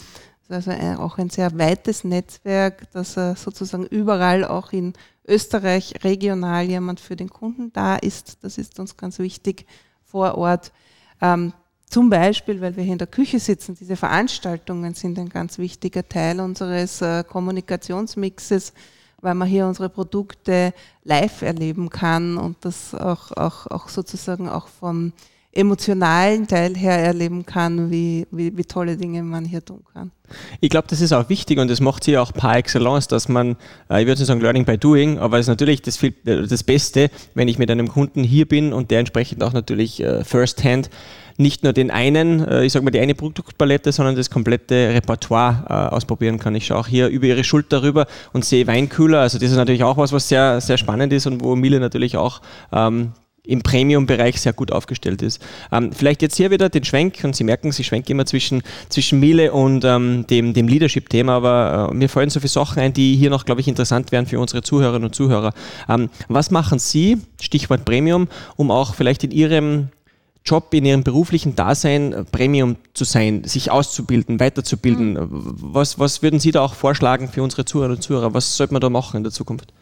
Also 0.51 0.71
auch 0.71 1.19
ein 1.19 1.31
sehr 1.31 1.57
weites 1.59 2.05
Netzwerk, 2.05 2.91
das 2.93 3.17
äh, 3.17 3.35
sozusagen 3.37 3.87
überall 3.87 4.45
auch 4.45 4.73
in 4.73 4.95
Österreich 5.27 5.95
regional 6.03 6.65
jemand 6.65 7.01
für 7.01 7.17
den 7.17 7.29
Kunden 7.29 7.73
da 7.73 7.97
ist. 7.97 8.39
Das 8.43 8.59
ist 8.59 8.79
uns 8.79 8.97
ganz 8.97 9.19
wichtig 9.19 9.67
vor 10.05 10.37
Ort. 10.37 10.73
Zum 11.89 12.11
Beispiel, 12.11 12.61
weil 12.61 12.77
wir 12.77 12.85
hier 12.85 12.93
in 12.93 12.99
der 12.99 13.07
Küche 13.07 13.41
sitzen, 13.41 13.75
diese 13.75 13.97
Veranstaltungen 13.97 14.93
sind 14.93 15.19
ein 15.19 15.31
ganz 15.31 15.57
wichtiger 15.57 16.07
Teil 16.07 16.39
unseres 16.41 17.01
äh, 17.01 17.25
Kommunikationsmixes, 17.25 18.75
weil 19.23 19.35
man 19.35 19.49
hier 19.49 19.67
unsere 19.67 19.89
Produkte 19.89 20.75
live 21.05 21.41
erleben 21.41 21.89
kann 21.89 22.37
und 22.37 22.63
das 22.63 22.95
auch, 22.95 23.33
auch, 23.33 23.67
auch 23.69 23.89
sozusagen 23.89 24.51
auch 24.51 24.69
vom 24.69 25.15
emotionalen 25.53 26.47
Teil 26.47 26.77
her 26.77 26.99
erleben 26.99 27.47
kann, 27.47 27.91
wie, 27.91 28.27
wie, 28.31 28.57
wie 28.57 28.65
tolle 28.65 28.97
Dinge 28.97 29.23
man 29.23 29.45
hier 29.45 29.65
tun 29.65 29.83
kann. 29.93 30.11
Ich 30.61 30.69
glaube, 30.69 30.87
das 30.89 31.01
ist 31.01 31.13
auch 31.13 31.29
wichtig 31.29 31.59
und 31.59 31.71
das 31.71 31.81
macht 31.81 32.05
sie 32.05 32.19
auch 32.19 32.33
par 32.33 32.57
excellence, 32.57 33.09
dass 33.09 33.29
man, 33.29 33.57
äh, 33.91 34.03
ich 34.03 34.07
würde 34.07 34.25
sagen 34.25 34.41
Learning 34.41 34.65
by 34.65 34.77
Doing, 34.77 35.19
aber 35.19 35.39
es 35.39 35.45
ist 35.45 35.49
natürlich 35.49 35.81
das, 35.83 35.97
viel, 35.97 36.15
das 36.25 36.63
Beste, 36.63 37.11
wenn 37.35 37.49
ich 37.49 37.59
mit 37.59 37.71
einem 37.71 37.89
Kunden 37.89 38.23
hier 38.23 38.47
bin 38.47 38.73
und 38.73 38.91
der 38.91 39.01
entsprechend 39.01 39.43
auch 39.43 39.53
natürlich 39.53 40.01
äh, 40.03 40.23
first 40.25 40.63
hand 40.65 40.91
nicht 41.39 41.63
nur 41.63 41.73
den 41.73 41.91
einen, 41.91 42.47
äh, 42.47 42.65
ich 42.65 42.73
sage 42.73 42.85
mal 42.85 42.91
die 42.91 42.99
eine 42.99 43.15
Produktpalette, 43.15 43.93
sondern 43.93 44.17
das 44.17 44.29
komplette 44.29 44.93
Repertoire 44.93 45.65
äh, 45.69 45.95
ausprobieren 45.95 46.39
kann. 46.39 46.55
Ich 46.57 46.67
schaue 46.67 46.79
auch 46.79 46.87
hier 46.89 47.09
über 47.09 47.27
ihre 47.27 47.45
Schulter 47.45 47.83
rüber 47.83 48.07
und 48.33 48.45
sehe 48.45 48.67
Weinkühler. 48.67 49.21
Also 49.21 49.39
das 49.39 49.51
ist 49.51 49.57
natürlich 49.57 49.85
auch 49.85 49.97
was, 49.97 50.13
was 50.13 50.29
sehr, 50.29 50.61
sehr 50.61 50.77
spannend 50.77 51.13
ist 51.13 51.27
und 51.27 51.43
wo 51.43 51.55
Miele 51.57 51.79
natürlich 51.79 52.17
auch 52.17 52.43
ähm, 52.73 53.13
im 53.49 53.63
Premium-Bereich 53.63 54.41
sehr 54.41 54.53
gut 54.53 54.71
aufgestellt 54.71 55.23
ist. 55.23 55.43
Ähm, 55.73 55.91
vielleicht 55.93 56.21
jetzt 56.23 56.37
hier 56.37 56.51
wieder 56.51 56.69
den 56.69 56.85
Schwenk 56.85 57.19
und 57.25 57.35
Sie 57.35 57.45
merken, 57.45 57.73
Sie 57.73 57.83
schwenken 57.83 58.13
immer 58.13 58.27
zwischen, 58.27 58.63
zwischen 58.91 59.19
Miele 59.21 59.53
und 59.53 59.85
ähm, 59.85 60.27
dem, 60.29 60.53
dem 60.53 60.69
Leadership-Thema, 60.69 61.33
aber 61.33 61.89
äh, 61.91 61.95
mir 61.95 62.09
fallen 62.09 62.29
so 62.29 62.41
viele 62.41 62.51
Sachen 62.51 62.81
ein, 62.81 62.93
die 62.93 63.17
hier 63.17 63.31
noch, 63.31 63.47
glaube 63.47 63.63
ich, 63.63 63.69
interessant 63.69 64.13
wären 64.13 64.27
für 64.27 64.39
unsere 64.39 64.63
Zuhörerinnen 64.63 65.07
und 65.07 65.15
Zuhörer. 65.15 65.55
Ähm, 65.89 66.11
was 66.29 66.51
machen 66.51 66.79
Sie, 66.79 67.19
Stichwort 67.41 67.87
Premium, 67.87 68.29
um 68.57 68.71
auch 68.71 68.95
vielleicht 68.95 69.25
in 69.25 69.31
Ihrem 69.31 69.89
Job 70.45 70.73
in 70.73 70.87
ihrem 70.87 71.03
beruflichen 71.03 71.57
Dasein 71.57 72.13
äh, 72.13 72.25
Premium 72.25 72.77
zu 72.95 73.05
sein, 73.05 73.45
sich 73.45 73.71
auszubilden, 73.71 74.41
weiterzubilden. 74.41 75.15
Mhm. 75.15 75.29
Was, 75.31 75.99
was 75.99 76.23
würden 76.23 76.41
Sie 76.41 76.53
da 76.53 76.63
auch 76.63 76.75
vorschlagen 76.75 77.29
für 77.29 77.43
unsere 77.43 77.67
Zuhörer 77.67 77.91
und 77.91 78.03
Zuhörer? 78.03 78.33
Was 78.33 78.57
sollte 78.57 78.73
man 78.73 78.81
da 78.81 78.89
machen 78.89 79.19
in 79.19 79.25
der 79.25 79.33
Zukunft? 79.33 79.73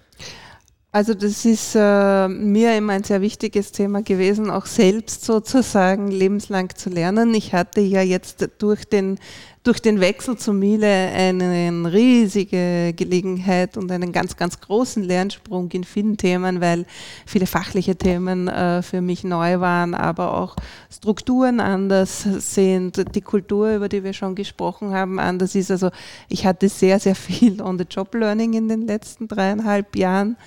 Also 0.97 1.13
das 1.13 1.45
ist 1.45 1.75
äh, 1.75 2.27
mir 2.27 2.75
immer 2.75 2.95
ein 2.95 3.05
sehr 3.05 3.21
wichtiges 3.21 3.71
Thema 3.71 4.01
gewesen, 4.01 4.49
auch 4.49 4.65
selbst 4.65 5.27
sozusagen 5.27 6.11
lebenslang 6.11 6.75
zu 6.75 6.89
lernen. 6.89 7.35
Ich 7.35 7.53
hatte 7.53 7.83
ja 7.83 8.01
jetzt 8.01 8.49
durch 8.57 8.87
den, 8.87 9.19
durch 9.63 9.83
den 9.83 10.01
Wechsel 10.01 10.39
zu 10.39 10.55
Miele 10.55 10.87
eine 10.87 11.93
riesige 11.93 12.95
Gelegenheit 12.97 13.77
und 13.77 13.93
einen 13.93 14.11
ganz, 14.11 14.39
ganz 14.39 14.59
großen 14.59 15.03
Lernsprung 15.03 15.71
in 15.73 15.85
vielen 15.85 16.17
Themen, 16.17 16.63
weil 16.63 16.87
viele 17.27 17.47
fachliche 17.47 17.97
Themen 17.97 18.49
äh, 18.49 18.81
für 18.81 19.03
mich 19.03 19.23
neu 19.23 19.61
waren, 19.61 19.93
aber 19.93 20.33
auch 20.33 20.57
Strukturen 20.91 21.61
anders 21.61 22.23
sind, 22.39 23.15
die 23.15 23.21
Kultur, 23.21 23.77
über 23.77 23.91
die 23.91 24.03
wir 24.03 24.15
schon 24.15 24.35
gesprochen 24.35 24.95
haben, 24.95 25.21
anders 25.21 25.55
ist. 25.57 25.71
Also 25.71 25.91
ich 26.31 26.47
hatte 26.47 26.71
sehr, 26.71 26.99
sehr 27.01 27.15
viel 27.15 27.61
on-the-job-Learning 27.61 28.55
in 28.55 28.69
den 28.69 28.87
letzten 28.87 29.29
dreieinhalb 29.29 29.95
Jahren. 29.95 30.39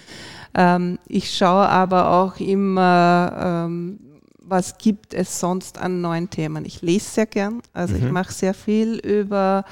Ähm, 0.53 0.99
ich 1.07 1.35
schaue 1.35 1.67
aber 1.67 2.11
auch 2.11 2.39
immer, 2.39 3.67
ähm, 3.67 3.99
was 4.41 4.77
gibt 4.77 5.13
es 5.13 5.39
sonst 5.39 5.77
an 5.77 6.01
neuen 6.01 6.29
Themen. 6.29 6.65
Ich 6.65 6.81
lese 6.81 7.09
sehr 7.09 7.25
gern, 7.27 7.61
also 7.73 7.95
mhm. 7.95 8.05
ich 8.05 8.11
mache 8.11 8.33
sehr 8.33 8.53
viel 8.53 8.95
über 8.97 9.63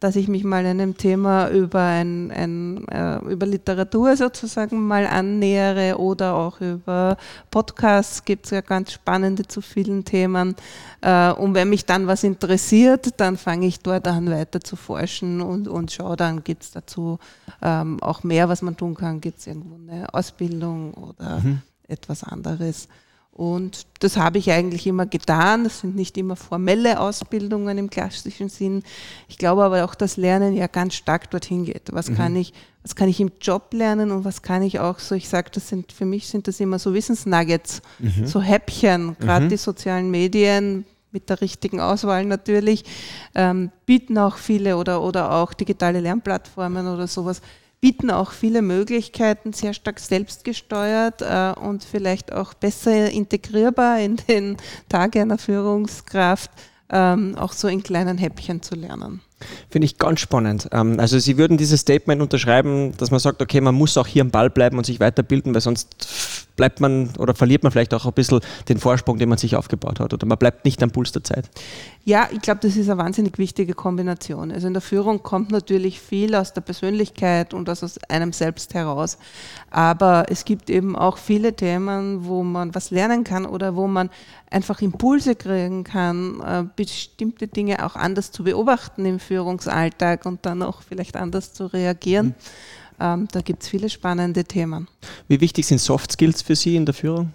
dass 0.00 0.14
ich 0.14 0.28
mich 0.28 0.44
mal 0.44 0.64
einem 0.64 0.96
Thema 0.96 1.48
über, 1.48 1.80
ein, 1.80 2.30
ein, 2.30 2.86
äh, 2.88 3.18
über 3.24 3.46
Literatur 3.46 4.16
sozusagen 4.16 4.86
mal 4.86 5.06
annähere 5.06 5.98
oder 5.98 6.34
auch 6.34 6.60
über 6.60 7.16
Podcasts 7.50 8.24
gibt 8.24 8.44
es 8.46 8.52
ja 8.52 8.60
ganz 8.60 8.92
spannende 8.92 9.46
zu 9.46 9.60
vielen 9.60 10.04
Themen. 10.04 10.54
Äh, 11.00 11.32
und 11.32 11.54
wenn 11.54 11.70
mich 11.70 11.84
dann 11.84 12.06
was 12.06 12.22
interessiert, 12.22 13.20
dann 13.20 13.36
fange 13.36 13.66
ich 13.66 13.80
dort 13.80 14.06
an 14.06 14.30
weiter 14.30 14.60
zu 14.60 14.76
forschen 14.76 15.40
und, 15.40 15.66
und 15.66 15.90
schaue, 15.90 16.16
dann 16.16 16.44
gibt 16.44 16.62
es 16.62 16.70
dazu 16.70 17.18
ähm, 17.60 18.00
auch 18.00 18.22
mehr, 18.22 18.48
was 18.48 18.62
man 18.62 18.76
tun 18.76 18.94
kann. 18.94 19.20
Gibt 19.20 19.40
es 19.40 19.48
irgendwo 19.48 19.74
eine 19.74 20.14
Ausbildung 20.14 20.94
oder 20.94 21.40
mhm. 21.40 21.62
etwas 21.88 22.22
anderes. 22.22 22.88
Und 23.38 23.86
das 24.00 24.16
habe 24.16 24.38
ich 24.38 24.50
eigentlich 24.50 24.84
immer 24.88 25.06
getan. 25.06 25.62
Das 25.62 25.78
sind 25.78 25.94
nicht 25.94 26.18
immer 26.18 26.34
formelle 26.34 26.98
Ausbildungen 26.98 27.78
im 27.78 27.88
klassischen 27.88 28.48
Sinn. 28.48 28.82
Ich 29.28 29.38
glaube 29.38 29.62
aber 29.62 29.84
auch, 29.84 29.94
dass 29.94 30.16
Lernen 30.16 30.56
ja 30.56 30.66
ganz 30.66 30.96
stark 30.96 31.30
dorthin 31.30 31.64
geht. 31.64 31.92
Was 31.92 32.10
mhm. 32.10 32.16
kann 32.16 32.34
ich, 32.34 32.52
was 32.82 32.96
kann 32.96 33.08
ich 33.08 33.20
im 33.20 33.30
Job 33.40 33.72
lernen 33.72 34.10
und 34.10 34.24
was 34.24 34.42
kann 34.42 34.64
ich 34.64 34.80
auch 34.80 34.98
so, 34.98 35.14
ich 35.14 35.28
sage, 35.28 35.50
das 35.54 35.68
sind, 35.68 35.92
für 35.92 36.04
mich 36.04 36.26
sind 36.26 36.48
das 36.48 36.58
immer 36.58 36.80
so 36.80 36.92
Wissensnuggets, 36.94 37.80
mhm. 38.00 38.26
so 38.26 38.42
Häppchen, 38.42 39.16
gerade 39.20 39.44
mhm. 39.44 39.50
die 39.50 39.56
sozialen 39.56 40.10
Medien, 40.10 40.84
mit 41.12 41.30
der 41.30 41.40
richtigen 41.40 41.78
Auswahl 41.78 42.24
natürlich, 42.24 42.84
ähm, 43.36 43.70
bieten 43.86 44.18
auch 44.18 44.36
viele 44.36 44.76
oder, 44.76 45.00
oder 45.00 45.30
auch 45.30 45.54
digitale 45.54 46.00
Lernplattformen 46.00 46.88
oder 46.88 47.06
sowas, 47.06 47.40
bieten 47.80 48.10
auch 48.10 48.32
viele 48.32 48.62
Möglichkeiten, 48.62 49.52
sehr 49.52 49.72
stark 49.72 50.00
selbstgesteuert 50.00 51.22
äh, 51.22 51.54
und 51.60 51.84
vielleicht 51.84 52.32
auch 52.32 52.54
besser 52.54 53.10
integrierbar 53.10 54.00
in 54.00 54.16
den 54.28 54.56
Tag 54.88 55.16
einer 55.16 55.38
Führungskraft, 55.38 56.50
ähm, 56.90 57.36
auch 57.36 57.52
so 57.52 57.68
in 57.68 57.82
kleinen 57.82 58.18
Häppchen 58.18 58.62
zu 58.62 58.74
lernen. 58.74 59.20
Finde 59.70 59.86
ich 59.86 59.98
ganz 59.98 60.20
spannend. 60.20 60.68
Ähm, 60.72 60.98
also 60.98 61.18
Sie 61.18 61.38
würden 61.38 61.56
dieses 61.56 61.82
Statement 61.82 62.20
unterschreiben, 62.20 62.96
dass 62.96 63.10
man 63.10 63.20
sagt, 63.20 63.40
okay, 63.42 63.60
man 63.60 63.74
muss 63.74 63.96
auch 63.96 64.06
hier 64.06 64.22
am 64.22 64.30
Ball 64.30 64.50
bleiben 64.50 64.78
und 64.78 64.84
sich 64.84 64.98
weiterbilden, 64.98 65.54
weil 65.54 65.60
sonst 65.60 66.47
bleibt 66.58 66.80
man 66.80 67.08
oder 67.18 67.34
verliert 67.34 67.62
man 67.62 67.72
vielleicht 67.72 67.94
auch 67.94 68.04
ein 68.04 68.12
bisschen 68.12 68.40
den 68.68 68.78
Vorsprung, 68.78 69.16
den 69.16 69.30
man 69.30 69.38
sich 69.38 69.56
aufgebaut 69.56 70.00
hat 70.00 70.12
oder 70.12 70.26
man 70.26 70.36
bleibt 70.36 70.66
nicht 70.66 70.82
am 70.82 70.90
Puls 70.90 71.12
der 71.12 71.24
Zeit. 71.24 71.48
Ja, 72.04 72.28
ich 72.30 72.42
glaube, 72.42 72.60
das 72.60 72.76
ist 72.76 72.90
eine 72.90 72.98
wahnsinnig 72.98 73.38
wichtige 73.38 73.74
Kombination. 73.74 74.50
Also 74.50 74.66
in 74.66 74.74
der 74.74 74.82
Führung 74.82 75.22
kommt 75.22 75.50
natürlich 75.50 76.00
viel 76.00 76.34
aus 76.34 76.52
der 76.52 76.60
Persönlichkeit 76.60 77.54
und 77.54 77.70
aus 77.70 77.98
einem 78.08 78.32
selbst 78.32 78.74
heraus. 78.74 79.18
Aber 79.70 80.26
es 80.28 80.44
gibt 80.44 80.68
eben 80.68 80.96
auch 80.96 81.16
viele 81.16 81.54
Themen, 81.54 82.26
wo 82.26 82.42
man 82.42 82.74
was 82.74 82.90
lernen 82.90 83.24
kann 83.24 83.46
oder 83.46 83.76
wo 83.76 83.86
man 83.86 84.10
einfach 84.50 84.82
Impulse 84.82 85.36
kriegen 85.36 85.84
kann, 85.84 86.40
äh, 86.40 86.64
bestimmte 86.74 87.46
Dinge 87.46 87.86
auch 87.86 87.94
anders 87.94 88.32
zu 88.32 88.42
beobachten 88.42 89.06
im 89.06 89.20
Führungsalltag 89.20 90.26
und 90.26 90.44
dann 90.44 90.62
auch 90.62 90.82
vielleicht 90.82 91.16
anders 91.16 91.52
zu 91.52 91.66
reagieren. 91.66 92.28
Mhm. 92.28 92.34
Ähm, 93.00 93.28
da 93.30 93.40
gibt 93.40 93.62
es 93.62 93.68
viele 93.68 93.88
spannende 93.88 94.44
Themen. 94.44 94.88
Wie 95.28 95.40
wichtig 95.40 95.66
sind 95.66 95.80
Soft 95.80 96.12
Skills 96.12 96.42
für 96.42 96.56
Sie 96.56 96.76
in 96.76 96.86
der 96.86 96.94
Führung? 96.94 97.32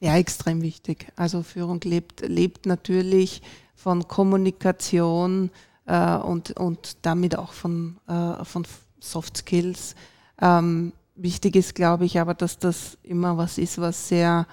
Ja, 0.00 0.16
extrem 0.16 0.62
wichtig. 0.62 1.06
Also 1.16 1.42
Führung 1.42 1.80
lebt, 1.82 2.20
lebt 2.20 2.66
natürlich 2.66 3.42
von 3.74 4.06
Kommunikation 4.06 5.50
äh, 5.86 6.16
und, 6.16 6.52
und 6.52 6.98
damit 7.02 7.36
auch 7.36 7.52
von, 7.52 7.96
äh, 8.06 8.44
von 8.44 8.66
Soft 9.00 9.38
Skills. 9.38 9.94
Ähm, 10.40 10.92
wichtig 11.16 11.56
ist, 11.56 11.74
glaube 11.74 12.04
ich, 12.04 12.20
aber, 12.20 12.34
dass 12.34 12.58
das 12.58 12.98
immer 13.02 13.36
was 13.36 13.58
ist, 13.58 13.80
was 13.80 14.08
sehr 14.08 14.46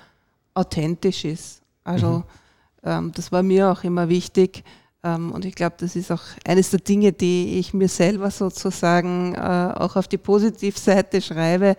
authentisch 0.54 1.26
ist. 1.26 1.62
Also 1.84 2.08
mhm. 2.08 2.24
ähm, 2.84 3.12
das 3.13 3.32
war 3.32 3.44
mir 3.44 3.72
auch 3.72 3.84
immer 3.84 4.10
wichtig, 4.10 4.63
und 5.13 5.46
ich 5.46 5.56
glaube, 5.56 5.76
das 5.80 5.96
ist 5.96 6.12
auch 6.12 6.24
eines 6.46 6.72
der 6.72 6.80
Dinge, 6.80 7.13
die 7.13 7.60
ich 7.60 7.74
mir 7.74 7.88
selber 7.88 8.32
sozusagen 8.32 9.36
äh, 9.36 9.39
auch 9.39 9.96
auf 9.96 10.08
die 10.08 10.18
Positivseite 10.18 11.22
schreibe, 11.22 11.76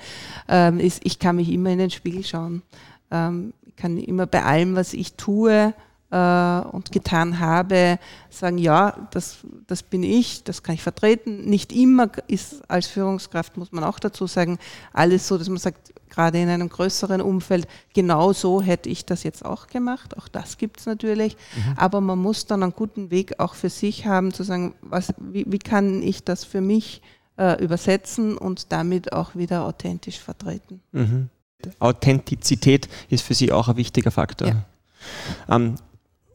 ähm, 0.49 0.79
ist, 0.79 1.01
ich 1.05 1.19
kann 1.19 1.37
mich 1.37 1.51
immer 1.51 1.71
in 1.71 1.79
den 1.79 1.91
Spiegel 1.91 2.25
schauen. 2.25 2.63
Ähm, 3.11 3.53
ich 3.67 3.77
kann 3.77 3.99
immer 3.99 4.27
bei 4.27 4.43
allem, 4.43 4.77
was 4.77 4.95
ich 4.95 5.15
tue, 5.15 5.75
und 6.09 6.93
getan 6.93 7.41
habe, 7.41 7.99
sagen, 8.31 8.59
ja, 8.59 9.09
das, 9.11 9.39
das 9.67 9.83
bin 9.83 10.05
ich, 10.05 10.45
das 10.45 10.63
kann 10.63 10.77
ich 10.77 10.83
vertreten. 10.83 11.45
Nicht 11.47 11.73
immer 11.73 12.09
ist 12.29 12.63
als 12.71 12.87
Führungskraft, 12.87 13.57
muss 13.57 13.73
man 13.73 13.83
auch 13.83 13.99
dazu 13.99 14.29
sagen, 14.29 14.59
alles 14.93 15.27
so, 15.27 15.37
dass 15.37 15.49
man 15.49 15.59
sagt, 15.59 15.93
gerade 16.09 16.41
in 16.41 16.49
einem 16.49 16.69
größeren 16.69 17.21
Umfeld, 17.21 17.67
genau 17.93 18.33
so 18.33 18.63
hätte 18.63 18.89
ich 18.89 19.05
das 19.05 19.25
jetzt 19.25 19.45
auch 19.45 19.67
gemacht. 19.67 20.17
Auch 20.17 20.29
das 20.29 20.59
gibt 20.59 20.81
es 20.81 20.87
natürlich. 20.87 21.37
Mhm. 21.57 21.75
Aber 21.77 22.01
man 22.01 22.19
muss 22.19 22.47
dann 22.47 22.63
einen 22.63 22.73
guten 22.73 23.11
Weg 23.11 23.39
auch 23.41 23.55
für 23.55 23.69
sich 23.69 24.07
haben, 24.07 24.33
zu 24.33 24.45
sagen, 24.45 24.75
was, 24.83 25.13
wie, 25.19 25.45
wie 25.49 25.59
kann 25.59 26.03
ich 26.03 26.25
das 26.25 26.45
für 26.45 26.61
mich 26.61 27.03
äh, 27.37 27.63
übersetzen 27.63 28.39
und 28.39 28.73
damit 28.73 29.13
auch 29.13 29.35
wieder 29.35 29.65
authentisch 29.65 30.19
vertreten. 30.19 30.81
Mhm. 30.93 31.29
Authentizität 31.81 32.89
ist 33.09 33.25
für 33.25 33.35
Sie 33.35 33.51
auch 33.51 33.69
ein 33.69 33.77
wichtiger 33.77 34.11
Faktor. 34.11 34.49
Ja. 34.49 34.65
Ähm, 35.49 35.75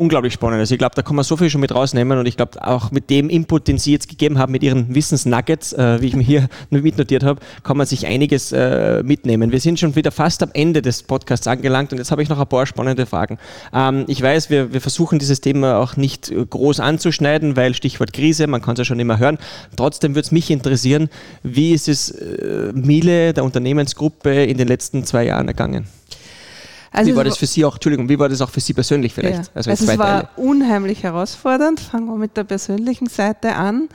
unglaublich 0.02 0.34
spannend. 0.34 0.60
Also 0.60 0.74
ich 0.74 0.80
glaube, 0.80 0.96
da 0.96 1.04
kann 1.04 1.16
man 1.16 1.24
so 1.24 1.38
viel 1.38 1.50
schon 1.50 1.62
mit 1.62 1.74
rausnehmen 1.74 2.18
und 2.18 2.26
ich 2.26 2.36
glaube 2.36 2.66
auch 2.66 2.92
mit 2.92 3.10
dem 3.12 3.30
Input, 3.30 3.68
den 3.68 3.78
Sie 3.78 3.92
jetzt 3.92 4.10
gegeben 4.10 4.40
haben, 4.40 4.52
mit 4.52 4.64
Ihren 4.64 4.94
Wissensnuggets, 4.94 5.74
äh, 5.74 6.02
wie 6.02 6.08
ich 6.08 6.16
mir 6.16 6.24
hier 6.24 6.50
mitnotiert 6.72 7.24
habe, 7.24 7.40
kann 7.64 7.78
man 7.78 7.86
sich 7.86 8.08
einiges 8.08 8.52
äh, 8.52 9.04
mitnehmen. 9.04 9.52
Wir 9.52 9.60
sind 9.60 9.80
schon 9.80 9.96
wieder 9.96 10.12
fast 10.12 10.42
am 10.42 10.50
Ende 10.54 10.82
des 10.82 11.04
Podcasts 11.04 11.46
angelangt 11.46 11.92
und 11.92 12.00
jetzt 12.00 12.10
habe 12.10 12.24
ich 12.24 12.30
noch 12.30 12.40
ein 12.40 12.48
paar 12.48 12.66
spannende 12.66 13.06
Fragen. 13.06 13.38
Ähm, 13.74 14.06
ich 14.08 14.22
weiß, 14.22 14.50
wir, 14.50 14.74
wir 14.74 14.82
versuchen 14.82 15.20
dieses 15.20 15.40
Thema 15.40 15.78
auch 15.78 15.96
nicht 15.98 16.34
groß 16.50 16.80
anzuschneiden, 16.80 17.56
weil 17.56 17.76
Stichwort 17.76 18.12
Krise, 18.12 18.48
man 18.48 18.62
kann 18.62 18.74
es 18.74 18.80
ja 18.80 18.86
schon 18.86 19.00
immer 19.00 19.20
hören. 19.20 19.38
Trotzdem 19.76 20.16
würde 20.16 20.26
es 20.26 20.32
mich 20.32 20.50
interessieren, 20.50 21.10
wie 21.44 21.74
ist 21.74 21.88
es 21.88 22.10
äh, 22.10 22.72
Miele, 22.74 23.34
der 23.34 23.44
Unternehmensgruppe, 23.44 24.46
in 24.46 24.58
den 24.58 24.68
letzten 24.68 25.06
zwei 25.06 25.26
Jahren 25.26 25.48
ergangen? 25.48 25.86
Also 26.92 27.12
wie 27.12 27.16
war 27.16 27.24
das 27.24 27.38
für 27.38 27.46
Sie 27.46 27.64
auch, 27.64 27.76
Entschuldigung, 27.76 28.10
wie 28.10 28.20
war 28.20 28.28
das 28.28 28.42
auch 28.42 28.50
für 28.50 28.60
Sie 28.60 28.74
persönlich 28.74 29.14
vielleicht? 29.14 29.46
Ja. 29.46 29.52
Also, 29.54 29.70
also 29.70 29.86
es 29.86 29.98
war 29.98 30.30
unheimlich 30.36 31.04
herausfordernd. 31.04 31.80
Fangen 31.80 32.08
wir 32.08 32.18
mit 32.18 32.36
der 32.36 32.44
persönlichen 32.44 33.08
Seite 33.08 33.56
an. 33.56 33.88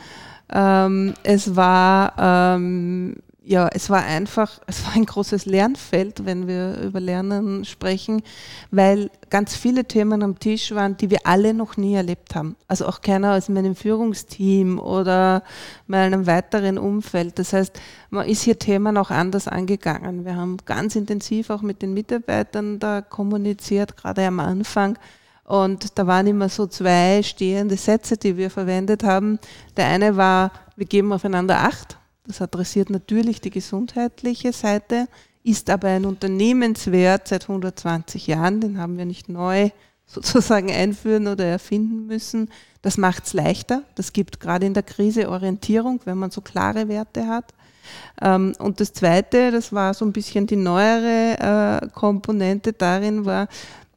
Ähm, 0.50 1.14
es 1.22 1.56
war 1.56 2.14
ähm, 2.18 3.16
ja, 3.48 3.68
es 3.72 3.88
war 3.90 4.02
einfach, 4.04 4.60
es 4.66 4.84
war 4.84 4.94
ein 4.94 5.06
großes 5.06 5.46
Lernfeld, 5.46 6.24
wenn 6.24 6.48
wir 6.48 6.80
über 6.80 7.00
Lernen 7.00 7.64
sprechen, 7.64 8.22
weil 8.70 9.10
ganz 9.30 9.56
viele 9.56 9.84
Themen 9.84 10.22
am 10.22 10.38
Tisch 10.38 10.74
waren, 10.74 10.96
die 10.96 11.10
wir 11.10 11.20
alle 11.24 11.54
noch 11.54 11.76
nie 11.76 11.94
erlebt 11.94 12.34
haben. 12.34 12.56
Also 12.66 12.86
auch 12.86 13.00
keiner 13.00 13.34
aus 13.34 13.48
meinem 13.48 13.76
Führungsteam 13.76 14.78
oder 14.80 15.44
meinem 15.86 16.26
weiteren 16.26 16.76
Umfeld. 16.76 17.38
Das 17.38 17.52
heißt, 17.52 17.80
man 18.10 18.28
ist 18.28 18.42
hier 18.42 18.58
Themen 18.58 18.96
auch 18.96 19.10
anders 19.10 19.46
angegangen. 19.46 20.24
Wir 20.24 20.34
haben 20.34 20.56
ganz 20.66 20.96
intensiv 20.96 21.50
auch 21.50 21.62
mit 21.62 21.82
den 21.82 21.94
Mitarbeitern 21.94 22.80
da 22.80 23.00
kommuniziert, 23.00 23.96
gerade 23.96 24.26
am 24.26 24.40
Anfang. 24.40 24.98
Und 25.44 25.96
da 25.96 26.08
waren 26.08 26.26
immer 26.26 26.48
so 26.48 26.66
zwei 26.66 27.22
stehende 27.22 27.76
Sätze, 27.76 28.16
die 28.16 28.36
wir 28.36 28.50
verwendet 28.50 29.04
haben. 29.04 29.38
Der 29.76 29.86
eine 29.86 30.16
war, 30.16 30.50
wir 30.74 30.86
geben 30.86 31.12
aufeinander 31.12 31.60
Acht 31.60 31.96
das 32.26 32.42
adressiert 32.42 32.90
natürlich 32.90 33.40
die 33.40 33.50
gesundheitliche 33.50 34.52
Seite, 34.52 35.08
ist 35.42 35.70
aber 35.70 35.88
ein 35.88 36.04
Unternehmenswert 36.04 37.28
seit 37.28 37.44
120 37.44 38.26
Jahren, 38.26 38.60
den 38.60 38.78
haben 38.78 38.98
wir 38.98 39.04
nicht 39.04 39.28
neu 39.28 39.70
sozusagen 40.06 40.70
einführen 40.70 41.26
oder 41.26 41.44
erfinden 41.44 42.06
müssen. 42.06 42.50
Das 42.82 42.96
macht 42.96 43.26
es 43.26 43.32
leichter. 43.32 43.82
Das 43.96 44.12
gibt 44.12 44.38
gerade 44.40 44.66
in 44.66 44.74
der 44.74 44.82
Krise 44.82 45.28
Orientierung, 45.28 46.00
wenn 46.04 46.18
man 46.18 46.30
so 46.30 46.40
klare 46.40 46.88
Werte 46.88 47.26
hat. 47.26 47.54
Ähm, 48.20 48.54
und 48.58 48.80
das 48.80 48.92
Zweite, 48.92 49.50
das 49.50 49.72
war 49.72 49.94
so 49.94 50.04
ein 50.04 50.12
bisschen 50.12 50.46
die 50.46 50.56
neuere 50.56 51.80
äh, 51.82 51.88
Komponente 51.88 52.72
darin, 52.72 53.24
war, 53.24 53.48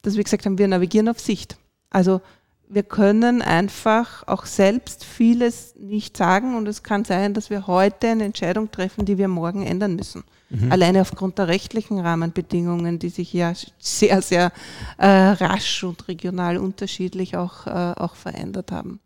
dass 0.02 0.15
wir 0.15 0.24
gesagt 0.24 0.46
haben, 0.46 0.58
wir 0.58 0.68
navigieren 0.68 1.10
auf 1.10 1.20
Sicht. 1.20 1.58
Also 1.89 2.22
wir 2.70 2.84
können 2.84 3.42
einfach 3.42 4.28
auch 4.28 4.46
selbst 4.46 5.04
vieles 5.04 5.74
nicht 5.76 6.16
sagen 6.16 6.56
und 6.56 6.68
es 6.68 6.84
kann 6.84 7.04
sein, 7.04 7.34
dass 7.34 7.50
wir 7.50 7.66
heute 7.66 8.10
eine 8.10 8.26
Entscheidung 8.26 8.70
treffen, 8.70 9.06
die 9.06 9.18
wir 9.18 9.28
morgen 9.28 9.66
ändern 9.66 9.96
müssen. 9.96 10.24
Mhm. 10.52 10.72
Alleine 10.72 11.02
aufgrund 11.02 11.40
der 11.40 11.48
rechtlichen 11.48 12.00
Rahmenbedingungen, 12.00 13.00
die 13.00 13.10
sich 13.10 13.34
ja 13.34 13.54
sehr, 13.80 14.22
sehr 14.22 14.52
äh, 15.00 15.08
rasch 15.08 15.84
und 15.84 16.08
regional 16.08 16.58
unterschiedlich 16.58 17.36
auch, 17.36 17.66
äh, 17.66 17.70
auch 17.72 18.16
verändert 18.16 18.72
haben. 18.72 19.00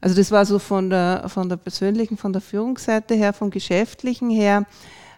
Also 0.00 0.14
das 0.14 0.30
war 0.30 0.46
so 0.46 0.60
von 0.60 0.88
der, 0.88 1.24
von 1.28 1.48
der 1.48 1.56
persönlichen, 1.56 2.16
von 2.16 2.32
der 2.32 2.42
Führungsseite 2.42 3.14
her, 3.14 3.32
vom 3.32 3.50
geschäftlichen 3.50 4.30
her 4.30 4.64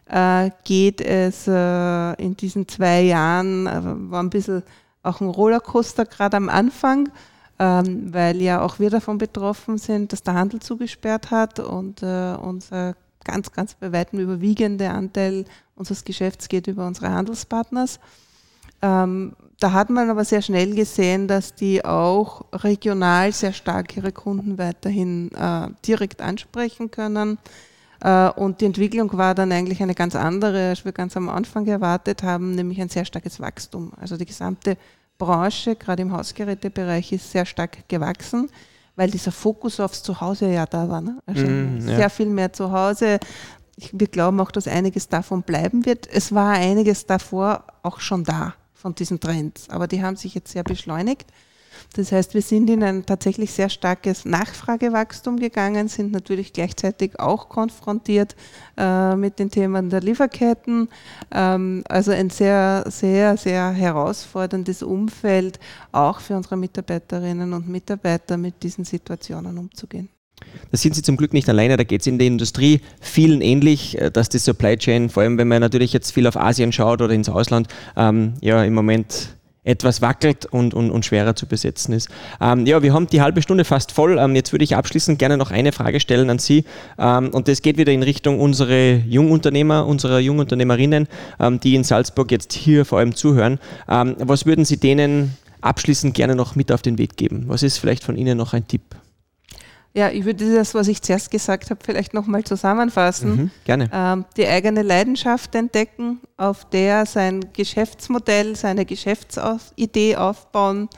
äh, 0.07 0.51
geht 0.65 1.03
es 1.03 1.47
äh, 1.47 2.13
in 2.15 2.35
diesen 2.37 2.67
zwei 2.67 3.03
Jahren, 3.03 3.67
äh, 3.67 3.81
war 4.11 4.23
ein 4.23 4.31
bisschen 4.31 4.63
auch 5.03 5.21
ein 5.21 5.29
Rollercoaster 5.29 6.07
gerade 6.07 6.39
am 6.39 6.49
Anfang 6.49 7.11
ähm, 7.59 8.13
weil 8.13 8.41
ja 8.43 8.63
auch 8.63 8.79
wir 8.79 8.91
davon 8.91 9.19
betroffen 9.19 9.79
sind, 9.79 10.13
dass 10.13 10.23
der 10.23 10.35
Handel 10.35 10.61
zugesperrt 10.61 11.31
hat 11.31 11.61
und 11.61 12.03
äh, 12.03 12.35
unser 12.35 12.97
ganz, 13.25 13.53
ganz 13.53 13.75
bei 13.75 13.93
weitem 13.93 14.21
überwiegende 14.21 14.91
Anteil 14.91 15.45
unseres 15.77 16.05
Geschäfts 16.05 16.49
geht 16.49 16.67
über 16.67 16.87
unsere 16.87 17.11
Handelspartners. 17.11 17.99
Ähm, 18.83 19.35
da 19.61 19.73
hat 19.73 19.89
man 19.89 20.11
aber 20.11 20.25
sehr 20.25 20.43
schnell 20.43 20.75
gesehen, 20.75 21.27
dass 21.27 21.55
die 21.55 21.85
auch 21.85 22.45
regional 22.53 23.33
sehr 23.33 23.53
stark 23.53 23.97
ihre 23.97 24.13
Kunden 24.13 24.59
weiterhin 24.59 25.31
äh, 25.33 25.69
direkt 25.87 26.21
ansprechen 26.21 26.91
können. 26.91 27.39
Äh, 28.03 28.29
und 28.31 28.61
die 28.61 28.67
Entwicklung 28.67 29.17
war 29.17 29.35
dann 29.35 29.53
eigentlich 29.53 29.83
eine 29.83 29.95
ganz 29.95 30.15
andere, 30.17 30.71
als 30.71 30.85
wir 30.85 30.93
ganz 30.93 31.17
am 31.17 31.29
Anfang 31.29 31.67
erwartet 31.67 32.23
haben, 32.23 32.55
nämlich 32.55 32.81
ein 32.81 32.89
sehr 32.89 33.05
starkes 33.05 33.41
Wachstum. 33.41 33.93
Also 33.99 34.17
die 34.17 34.27
gesamte 34.27 34.77
Branche, 35.19 35.77
gerade 35.77 36.03
im 36.03 36.13
Hausgerätebereich, 36.13 37.13
ist 37.13 37.31
sehr 37.31 37.47
stark 37.47 37.89
gewachsen, 37.89 38.51
weil 38.97 39.11
dieser 39.11 39.33
Fokus 39.33 39.81
aufs 39.81 40.03
Zuhause 40.03 40.49
ja 40.49 40.67
da 40.67 40.89
war. 40.89 41.01
Ne? 41.01 41.21
Also 41.27 41.47
mm, 41.47 41.81
sehr 41.81 41.99
ja. 41.99 42.09
viel 42.09 42.27
mehr 42.27 42.53
zu 42.53 42.71
Hause. 42.73 43.19
wir 43.93 44.07
glauben 44.07 44.41
auch, 44.41 44.51
dass 44.51 44.69
einiges 44.69 45.09
davon 45.09 45.43
bleiben 45.43 45.85
wird. 45.87 46.09
Es 46.13 46.35
war 46.35 46.53
einiges 46.53 47.07
davor 47.07 47.65
auch 47.83 48.01
schon 48.01 48.25
da 48.25 48.55
von 48.75 48.95
diesen 48.95 49.21
Trends, 49.21 49.69
aber 49.71 49.87
die 49.87 50.03
haben 50.03 50.17
sich 50.17 50.35
jetzt 50.35 50.53
sehr 50.53 50.65
beschleunigt. 50.65 51.27
Das 51.95 52.13
heißt, 52.13 52.35
wir 52.35 52.43
sind 52.43 52.71
in 52.71 52.83
ein 52.83 53.07
tatsächlich 53.07 53.53
sehr 53.53 53.69
starkes 53.69 54.25
Nachfragewachstum 54.25 55.39
gegangen, 55.39 55.89
sind 55.89 56.13
natürlich 56.13 56.53
gleichzeitig 56.53 57.19
auch 57.21 57.49
konfrontiert 57.49 58.35
äh, 58.77 59.15
mit 59.17 59.39
den 59.39 59.51
Themen 59.51 59.91
der 59.91 60.01
Lieferketten. 60.01 60.89
Ähm, 61.31 61.85
also 61.89 62.11
ein 62.11 62.31
sehr, 62.31 62.85
sehr, 62.89 63.37
sehr 63.37 63.71
herausforderndes 63.71 64.83
Umfeld, 64.83 65.59
auch 65.93 66.21
für 66.21 66.37
unsere 66.37 66.57
Mitarbeiterinnen 66.57 67.53
und 67.53 67.69
Mitarbeiter 67.69 68.37
mit 68.37 68.63
diesen 68.63 68.85
Situationen 68.85 69.59
umzugehen. 69.59 70.09
Da 70.71 70.77
sind 70.77 70.95
Sie 70.95 71.03
zum 71.03 71.17
Glück 71.17 71.33
nicht 71.33 71.49
alleine, 71.49 71.77
da 71.77 71.85
geht 71.85 72.01
es 72.01 72.07
in 72.07 72.19
der 72.19 72.27
Industrie 72.27 72.81
vielen 73.01 73.41
ähnlich, 73.41 74.01
äh, 74.01 74.11
dass 74.11 74.29
die 74.29 74.39
Supply 74.39 74.77
Chain, 74.77 75.09
vor 75.11 75.23
allem 75.23 75.39
wenn 75.39 75.49
man 75.49 75.61
natürlich 75.61 75.93
jetzt 75.93 76.13
viel 76.13 76.27
auf 76.27 76.37
Asien 76.37 76.73
schaut 76.73 77.01
oder 77.01 77.15
ins 77.15 77.29
Ausland, 77.29 77.69
ähm, 77.97 78.35
ja 78.41 78.63
im 78.65 78.75
Moment 78.75 79.37
etwas 79.65 80.03
wackelt 80.03 80.47
und, 80.47 80.75
und, 80.75 80.91
und 80.91 81.05
schwerer 81.05 81.35
zu 81.35 81.47
besetzen 81.47 81.93
ist. 81.95 82.09
Ähm, 82.41 82.67
ja, 82.67 82.83
wir 82.83 82.93
haben 82.93 83.07
die 83.07 83.23
halbe 83.23 83.43
Stunde 83.43 83.65
fast 83.65 83.93
voll. 83.93 84.19
Ähm, 84.19 84.35
jetzt 84.37 84.53
würde 84.53 84.65
ich 84.65 84.77
abschließend 84.77 85.19
gerne 85.19 85.37
noch 85.37 85.51
eine 85.51 85.73
Frage 85.73 86.01
stellen 86.01 86.31
an 86.31 86.39
Sie. 86.39 86.65
Ähm, 86.99 87.31
und 87.31 87.49
das 87.49 87.63
geht 87.63 87.79
wieder 87.79 87.93
in 87.93 88.03
Richtung 88.03 88.41
unsere 88.41 88.95
Jungunternehmer, 88.95 89.87
unserer 89.87 90.19
Jungunternehmerinnen, 90.19 91.09
ähm, 91.41 91.61
die 91.61 91.75
in 91.75 91.85
Salzburg 91.85 92.31
jetzt 92.31 92.53
hier 92.53 92.85
vor 92.85 92.99
allem 92.99 93.15
zuhören. 93.15 93.59
Ähm, 93.89 94.17
was 94.19 94.47
würden 94.47 94.65
Sie 94.65 94.77
denen 94.77 95.37
abschließend 95.63 96.15
gerne 96.15 96.37
noch 96.37 96.55
mit 96.55 96.71
auf 96.71 96.83
den 96.83 96.99
Weg 96.99 97.17
geben? 97.17 97.45
Was 97.47 97.63
ist 97.63 97.79
vielleicht 97.79 98.05
von 98.05 98.17
Ihnen 98.17 98.37
noch 98.37 98.53
ein 98.53 98.69
Tipp? 98.69 98.83
Ja, 99.97 100.11
ich 100.11 100.25
würde 100.25 100.53
das, 100.57 100.75
was 100.75 100.89
ich 100.89 101.01
zuerst 101.03 101.31
gesagt 101.31 101.71
habe, 101.71 101.81
vielleicht 101.85 102.15
nochmal 102.15 102.43
zusammenfassen. 102.43 103.37
Mhm, 103.37 103.51
gerne. 103.65 103.89
Ähm, 103.93 104.25
die 104.37 104.47
eigene 104.47 104.83
Leidenschaft 104.83 105.55
entdecken, 105.55 106.19
auf 106.37 106.69
der 106.69 107.07
sein 107.07 107.45
Geschäftsmodell, 107.53 108.57
seine 108.57 108.85
Geschäftsidee 108.87 110.17
aufbauen, 110.17 110.89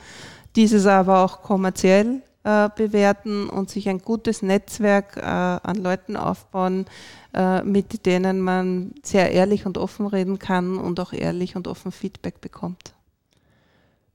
dieses 0.55 0.87
aber 0.87 1.23
auch 1.23 1.43
kommerziell 1.43 2.23
äh, 2.43 2.69
bewerten 2.75 3.49
und 3.49 3.69
sich 3.69 3.87
ein 3.87 3.99
gutes 3.99 4.41
Netzwerk 4.41 5.17
äh, 5.17 5.21
an 5.21 5.75
Leuten 5.75 6.15
aufbauen, 6.15 6.85
äh, 7.35 7.61
mit 7.61 8.05
denen 8.07 8.39
man 8.39 8.93
sehr 9.03 9.31
ehrlich 9.31 9.67
und 9.67 9.77
offen 9.77 10.07
reden 10.07 10.39
kann 10.39 10.79
und 10.79 10.99
auch 10.99 11.13
ehrlich 11.13 11.55
und 11.55 11.67
offen 11.67 11.91
Feedback 11.91 12.41
bekommt. 12.41 12.93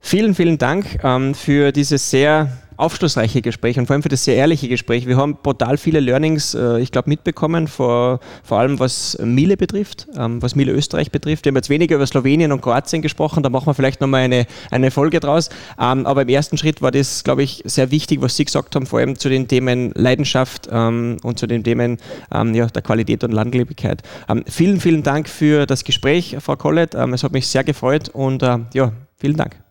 Vielen, 0.01 0.35
vielen 0.35 0.57
Dank 0.57 1.01
ähm, 1.01 1.33
für 1.33 1.71
dieses 1.71 2.09
sehr 2.09 2.51
aufschlussreiche 2.77 3.41
Gespräch 3.41 3.77
und 3.79 3.85
vor 3.87 3.93
allem 3.93 4.03
für 4.03 4.09
das 4.09 4.23
sehr 4.23 4.35
ehrliche 4.35 4.67
Gespräch. 4.67 5.07
Wir 5.07 5.17
haben 5.17 5.37
brutal 5.41 5.77
viele 5.77 5.99
Learnings, 5.99 6.53
äh, 6.53 6.79
ich 6.79 6.91
glaube, 6.91 7.09
mitbekommen, 7.09 7.67
vor, 7.67 8.19
vor 8.43 8.59
allem 8.59 8.79
was 8.79 9.17
Miele 9.23 9.57
betrifft, 9.57 10.07
ähm, 10.17 10.41
was 10.41 10.55
Miele 10.55 10.71
Österreich 10.71 11.11
betrifft. 11.11 11.45
Wir 11.45 11.51
haben 11.51 11.57
jetzt 11.57 11.69
weniger 11.69 11.95
über 11.95 12.05
Slowenien 12.05 12.51
und 12.51 12.61
Kroatien 12.61 13.01
gesprochen, 13.01 13.43
da 13.43 13.49
machen 13.49 13.67
wir 13.67 13.73
vielleicht 13.73 14.01
nochmal 14.01 14.21
eine, 14.21 14.45
eine 14.71 14.91
Folge 14.91 15.19
draus. 15.19 15.49
Ähm, 15.79 16.05
aber 16.05 16.23
im 16.23 16.29
ersten 16.29 16.57
Schritt 16.57 16.81
war 16.81 16.91
das, 16.91 17.23
glaube 17.23 17.43
ich, 17.43 17.61
sehr 17.65 17.91
wichtig, 17.91 18.21
was 18.21 18.35
Sie 18.35 18.45
gesagt 18.45 18.75
haben, 18.75 18.85
vor 18.85 18.99
allem 18.99 19.17
zu 19.17 19.29
den 19.29 19.47
Themen 19.47 19.91
Leidenschaft 19.95 20.67
ähm, 20.71 21.17
und 21.23 21.39
zu 21.39 21.47
den 21.47 21.63
Themen 21.63 21.97
ähm, 22.33 22.53
ja, 22.53 22.67
der 22.67 22.81
Qualität 22.81 23.23
und 23.23 23.31
Langlebigkeit. 23.31 24.01
Ähm, 24.29 24.43
vielen, 24.47 24.79
vielen 24.79 25.03
Dank 25.03 25.29
für 25.29 25.65
das 25.65 25.83
Gespräch, 25.83 26.37
Frau 26.39 26.55
Collett. 26.55 26.95
Ähm, 26.95 27.13
es 27.13 27.23
hat 27.23 27.31
mich 27.31 27.47
sehr 27.47 27.63
gefreut 27.63 28.09
und 28.09 28.43
äh, 28.43 28.59
ja, 28.73 28.91
vielen 29.17 29.37
Dank. 29.37 29.62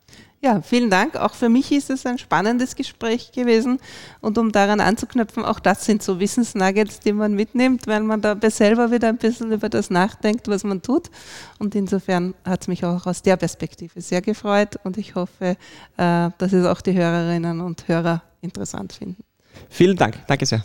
Ja, 0.45 0.61
vielen 0.61 0.91
Dank. 0.91 1.15
Auch 1.15 1.35
für 1.35 1.49
mich 1.49 1.71
ist 1.71 1.89
es 1.89 2.05
ein 2.05 2.19
spannendes 2.19 2.75
Gespräch 2.75 3.31
gewesen. 3.31 3.79
Und 4.21 4.39
um 4.39 4.51
daran 4.51 4.81
anzuknüpfen, 4.81 5.45
auch 5.45 5.61
das 5.61 5.85
sind 5.85 6.03
so 6.03 6.19
Wissensnuggets, 6.19 6.99
die 6.99 7.13
man 7.13 7.35
mitnimmt, 7.35 7.87
weil 7.87 8.03
man 8.03 8.21
dabei 8.21 8.51
selber 8.51 8.91
wieder 8.91 9.09
ein 9.09 9.19
bisschen 9.19 9.53
über 9.53 9.69
das 9.69 9.89
nachdenkt, 9.89 10.49
was 10.49 10.65
man 10.65 10.83
tut. 10.83 11.11
Und 11.61 11.77
insofern 11.77 12.35
hat 12.45 12.63
es 12.63 12.69
mich 12.69 12.85
auch 12.85 13.07
aus 13.07 13.23
der 13.23 13.37
Perspektive 13.37 14.01
sehr 14.01 14.21
gefreut 14.21 14.81
und 14.83 14.99
ich 14.99 15.15
hoffe, 15.15 15.57
äh, 15.97 16.31
dass 16.37 16.53
es 16.53 16.67
auch 16.67 16.81
die 16.81 16.95
Hörerinnen 16.95 17.61
und 17.61 17.87
Hörer 17.87 18.23
interessant 18.41 18.95
finden. 18.95 19.23
Vielen 19.69 19.97
Dank. 19.97 20.27
Danke 20.27 20.45
sehr. 20.45 20.65